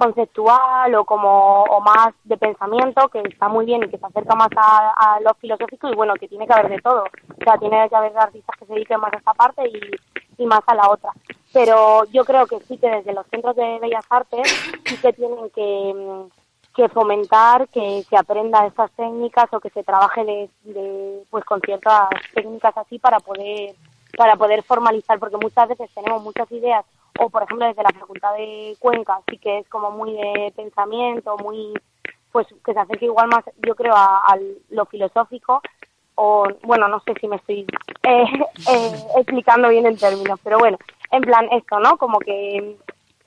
conceptual 0.00 0.94
o 0.94 1.04
como 1.04 1.62
o 1.64 1.80
más 1.80 2.14
de 2.24 2.38
pensamiento 2.38 3.08
que 3.08 3.20
está 3.20 3.48
muy 3.48 3.66
bien 3.66 3.82
y 3.84 3.88
que 3.90 3.98
se 3.98 4.06
acerca 4.06 4.34
más 4.34 4.48
a, 4.56 5.20
lo 5.20 5.34
filosófico 5.34 5.90
y 5.90 5.94
bueno 5.94 6.14
que 6.14 6.26
tiene 6.26 6.46
que 6.46 6.54
haber 6.54 6.70
de 6.70 6.80
todo. 6.80 7.04
O 7.04 7.44
sea 7.44 7.58
tiene 7.58 7.86
que 7.88 7.96
haber 7.96 8.16
artistas 8.16 8.56
que 8.58 8.64
se 8.64 8.72
dediquen 8.72 9.00
más 9.00 9.12
a 9.12 9.18
esta 9.18 9.34
parte 9.34 9.62
y, 9.68 10.46
más 10.46 10.62
a 10.66 10.74
la 10.74 10.88
otra. 10.88 11.12
Pero 11.52 12.04
yo 12.06 12.24
creo 12.24 12.46
que 12.46 12.58
sí 12.60 12.78
que 12.78 12.88
desde 12.88 13.12
los 13.12 13.26
centros 13.26 13.54
de 13.56 13.78
bellas 13.78 14.06
artes 14.08 14.48
sí 14.86 14.96
que 14.96 15.12
tienen 15.12 15.50
que, 15.50 16.24
que 16.74 16.88
fomentar 16.88 17.68
que 17.68 18.02
se 18.08 18.16
aprenda 18.16 18.66
estas 18.66 18.90
técnicas 18.92 19.52
o 19.52 19.60
que 19.60 19.68
se 19.68 19.84
trabaje 19.84 20.24
de, 20.24 21.22
pues 21.28 21.44
con 21.44 21.60
ciertas 21.60 22.08
técnicas 22.34 22.74
así 22.78 22.98
para 22.98 23.20
poder 23.20 23.74
para 24.16 24.36
poder 24.36 24.62
formalizar 24.62 25.18
porque 25.18 25.36
muchas 25.36 25.68
veces 25.68 25.90
tenemos 25.94 26.22
muchas 26.22 26.50
ideas 26.52 26.86
o 27.22 27.28
por 27.28 27.42
ejemplo 27.42 27.66
desde 27.66 27.82
la 27.82 27.90
Facultad 27.90 28.34
de 28.34 28.76
Cuenca 28.78 29.20
sí 29.28 29.36
que 29.36 29.58
es 29.58 29.68
como 29.68 29.90
muy 29.90 30.12
de 30.12 30.52
pensamiento, 30.56 31.36
muy 31.36 31.74
pues 32.32 32.46
que 32.64 32.72
se 32.72 32.80
acerca 32.80 33.04
igual 33.04 33.28
más 33.28 33.44
yo 33.66 33.74
creo 33.74 33.92
a, 33.94 34.38
lo 34.70 34.86
filosófico 34.86 35.60
o 36.14 36.48
bueno 36.62 36.88
no 36.88 37.00
sé 37.00 37.12
si 37.20 37.28
me 37.28 37.36
estoy 37.36 37.66
eh, 38.04 38.24
eh, 38.70 38.92
explicando 39.18 39.68
bien 39.68 39.86
en 39.86 39.98
términos 39.98 40.40
pero 40.42 40.58
bueno 40.58 40.78
en 41.10 41.20
plan 41.20 41.46
esto 41.52 41.78
no 41.78 41.98
como 41.98 42.18
que 42.20 42.76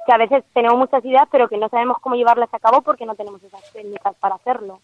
que 0.05 0.11
a 0.11 0.17
veces 0.17 0.43
tenemos 0.55 0.79
muchas 0.79 1.05
ideas 1.05 1.27
pero 1.31 1.47
que 1.47 1.57
no 1.57 1.69
sabemos 1.69 1.97
cómo 2.01 2.15
llevarlas 2.15 2.51
a 2.51 2.59
cabo 2.59 2.81
porque 2.81 3.05
no 3.05 3.13
tenemos 3.13 3.43
esas 3.43 3.61
técnicas 3.71 4.15
para 4.19 4.35
hacerlo. 4.35 4.81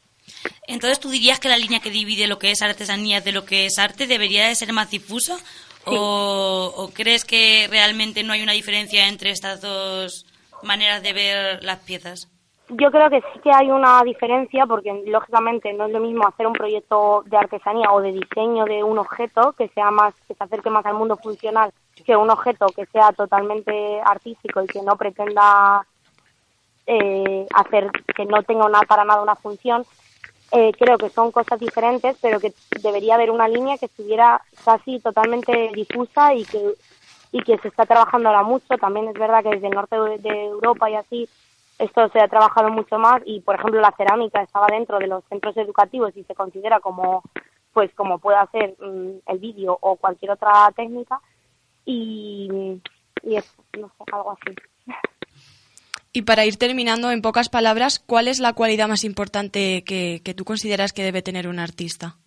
Entonces 0.67 0.99
tú 0.99 1.09
dirías 1.09 1.39
que 1.39 1.49
la 1.49 1.57
línea 1.57 1.79
que 1.79 1.89
divide 1.89 2.27
lo 2.27 2.37
que 2.37 2.51
es 2.51 2.61
artesanía 2.61 3.21
de 3.21 3.31
lo 3.31 3.43
que 3.43 3.65
es 3.65 3.79
arte 3.79 4.05
debería 4.05 4.47
de 4.47 4.55
ser 4.55 4.71
más 4.71 4.91
difusa 4.91 5.37
o, 5.85 6.89
crees 6.93 7.25
que 7.25 7.67
realmente 7.69 8.23
no 8.23 8.33
hay 8.33 8.43
una 8.43 8.53
diferencia 8.53 9.07
entre 9.07 9.31
estas 9.31 9.61
dos 9.61 10.25
maneras 10.63 11.01
de 11.03 11.13
ver 11.13 11.63
las 11.63 11.79
piezas? 11.79 12.27
Yo 12.69 12.91
creo 12.91 13.09
que 13.09 13.21
sí 13.33 13.39
que 13.43 13.51
hay 13.51 13.71
una 13.71 14.03
diferencia 14.03 14.65
porque 14.67 15.03
lógicamente 15.07 15.73
no 15.73 15.87
es 15.87 15.91
lo 15.91 15.99
mismo 15.99 16.27
hacer 16.27 16.45
un 16.45 16.53
proyecto 16.53 17.23
de 17.25 17.37
artesanía 17.37 17.91
o 17.91 18.01
de 18.01 18.11
diseño 18.11 18.65
de 18.65 18.83
un 18.83 18.99
objeto 18.99 19.53
que 19.53 19.69
sea 19.69 19.89
más 19.89 20.13
que 20.27 20.35
se 20.35 20.43
acerque 20.43 20.69
más 20.69 20.85
al 20.85 20.93
mundo 20.93 21.17
funcional 21.17 21.73
que 22.05 22.15
un 22.15 22.29
objeto 22.29 22.67
que 22.67 22.85
sea 22.87 23.11
totalmente 23.11 24.01
artístico 24.01 24.61
y 24.61 24.67
que 24.67 24.81
no 24.81 24.95
pretenda 24.95 25.85
eh, 26.85 27.45
hacer 27.53 27.91
que 28.15 28.25
no 28.25 28.41
tenga 28.43 28.65
una, 28.65 28.81
para 28.81 29.03
nada 29.03 29.21
una 29.21 29.35
función 29.35 29.83
eh, 30.51 30.71
creo 30.77 30.97
que 30.97 31.09
son 31.09 31.31
cosas 31.31 31.59
diferentes, 31.59 32.17
pero 32.21 32.39
que 32.39 32.53
debería 32.81 33.15
haber 33.15 33.31
una 33.31 33.47
línea 33.47 33.77
que 33.77 33.85
estuviera 33.85 34.41
casi 34.65 34.99
totalmente 34.99 35.71
difusa 35.73 36.33
y 36.33 36.43
que, 36.45 36.73
y 37.31 37.41
que 37.41 37.57
se 37.59 37.67
está 37.67 37.85
trabajando 37.85 38.29
ahora 38.29 38.43
mucho. 38.43 38.77
También 38.77 39.07
es 39.07 39.13
verdad 39.13 39.43
que 39.43 39.49
desde 39.49 39.67
el 39.67 39.73
norte 39.73 39.95
de 39.95 40.45
Europa 40.45 40.89
y 40.89 40.95
así 40.95 41.29
esto 41.77 42.09
se 42.09 42.19
ha 42.19 42.27
trabajado 42.27 42.69
mucho 42.69 42.97
más 42.97 43.21
y, 43.25 43.39
por 43.41 43.55
ejemplo, 43.55 43.79
la 43.79 43.93
cerámica 43.95 44.41
estaba 44.41 44.67
dentro 44.67 44.99
de 44.99 45.07
los 45.07 45.23
centros 45.25 45.55
educativos 45.55 46.15
y 46.17 46.23
se 46.23 46.35
considera 46.35 46.79
como, 46.79 47.23
pues, 47.73 47.93
como 47.95 48.19
puede 48.19 48.37
hacer 48.37 48.75
mm, 48.79 49.19
el 49.27 49.39
vídeo 49.39 49.77
o 49.79 49.95
cualquier 49.95 50.31
otra 50.31 50.71
técnica 50.75 51.21
y, 51.85 52.81
y 53.23 53.35
eso, 53.35 53.63
no 53.77 53.87
sé, 53.87 54.03
algo 54.11 54.31
así. 54.31 54.55
Y 56.19 56.23
para 56.23 56.45
ir 56.45 56.57
terminando, 56.57 57.11
en 57.11 57.21
pocas 57.21 57.47
palabras, 57.47 58.03
¿cuál 58.05 58.27
es 58.27 58.41
la 58.41 58.51
cualidad 58.51 58.89
más 58.89 59.05
importante 59.05 59.85
que, 59.85 60.33
tú 60.35 60.43
consideras 60.43 60.91
que 60.91 61.01
debe 61.01 61.21
tener 61.21 61.47
un 61.47 61.59
artista? 61.59 62.17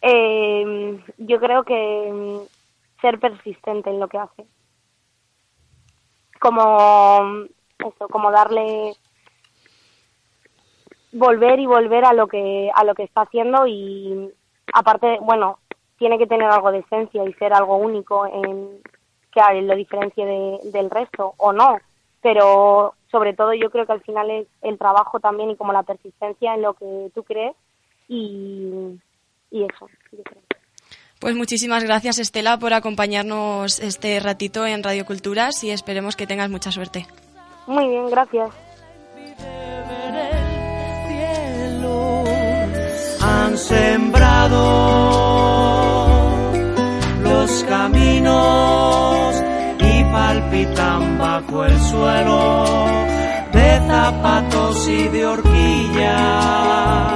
Eh, 0.00 1.04
yo 1.18 1.38
creo 1.38 1.64
que 1.64 2.10
mm, 2.10 3.00
ser 3.02 3.20
persistente 3.20 3.90
en 3.90 4.00
lo 4.00 4.08
que 4.08 4.16
hace. 4.16 4.46
Como 6.40 7.44
eso, 7.78 8.08
como 8.08 8.30
darle 8.30 8.94
volver 11.12 11.60
y 11.60 11.66
volver 11.66 12.06
a 12.06 12.14
lo 12.14 12.26
que 12.26 12.70
a 12.74 12.84
lo 12.84 12.94
que 12.94 13.02
está 13.02 13.20
haciendo 13.20 13.66
y 13.66 14.32
aparte, 14.72 15.18
bueno, 15.20 15.58
tiene 15.98 16.16
que 16.16 16.26
tener 16.26 16.48
algo 16.48 16.72
de 16.72 16.78
esencia 16.78 17.22
y 17.22 17.34
ser 17.34 17.52
algo 17.52 17.76
único 17.76 18.24
en 18.24 18.80
que 19.30 19.60
lo 19.60 19.76
diferencie 19.76 20.24
del 20.72 20.88
resto 20.88 21.34
o 21.36 21.52
no 21.52 21.76
pero 22.24 22.94
sobre 23.10 23.34
todo 23.34 23.52
yo 23.52 23.70
creo 23.70 23.84
que 23.84 23.92
al 23.92 24.00
final 24.00 24.30
es 24.30 24.48
el 24.62 24.78
trabajo 24.78 25.20
también 25.20 25.50
y 25.50 25.56
como 25.56 25.74
la 25.74 25.82
persistencia 25.82 26.54
en 26.54 26.62
lo 26.62 26.72
que 26.72 27.10
tú 27.14 27.22
crees 27.22 27.54
y, 28.08 28.98
eso, 29.50 29.86
Pues 31.20 31.36
muchísimas 31.36 31.84
gracias 31.84 32.18
Estela 32.18 32.58
por 32.58 32.72
acompañarnos 32.72 33.78
este 33.78 34.18
ratito 34.20 34.66
en 34.66 34.82
Radio 34.82 35.04
Culturas 35.04 35.62
y 35.64 35.70
esperemos 35.70 36.16
que 36.16 36.26
tengas 36.26 36.48
mucha 36.48 36.72
suerte. 36.72 37.06
Muy 37.66 37.88
bien, 37.88 38.08
gracias. 38.08 38.50
Han 43.20 43.58
sembrado 43.58 44.58
los 47.22 47.64
caminos 47.64 49.43
palpitan 50.14 51.18
bajo 51.18 51.64
el 51.64 51.80
suelo 51.80 52.64
de 53.52 53.80
zapatos 53.88 54.88
y 54.88 55.08
de 55.08 55.26
horquillas 55.26 57.13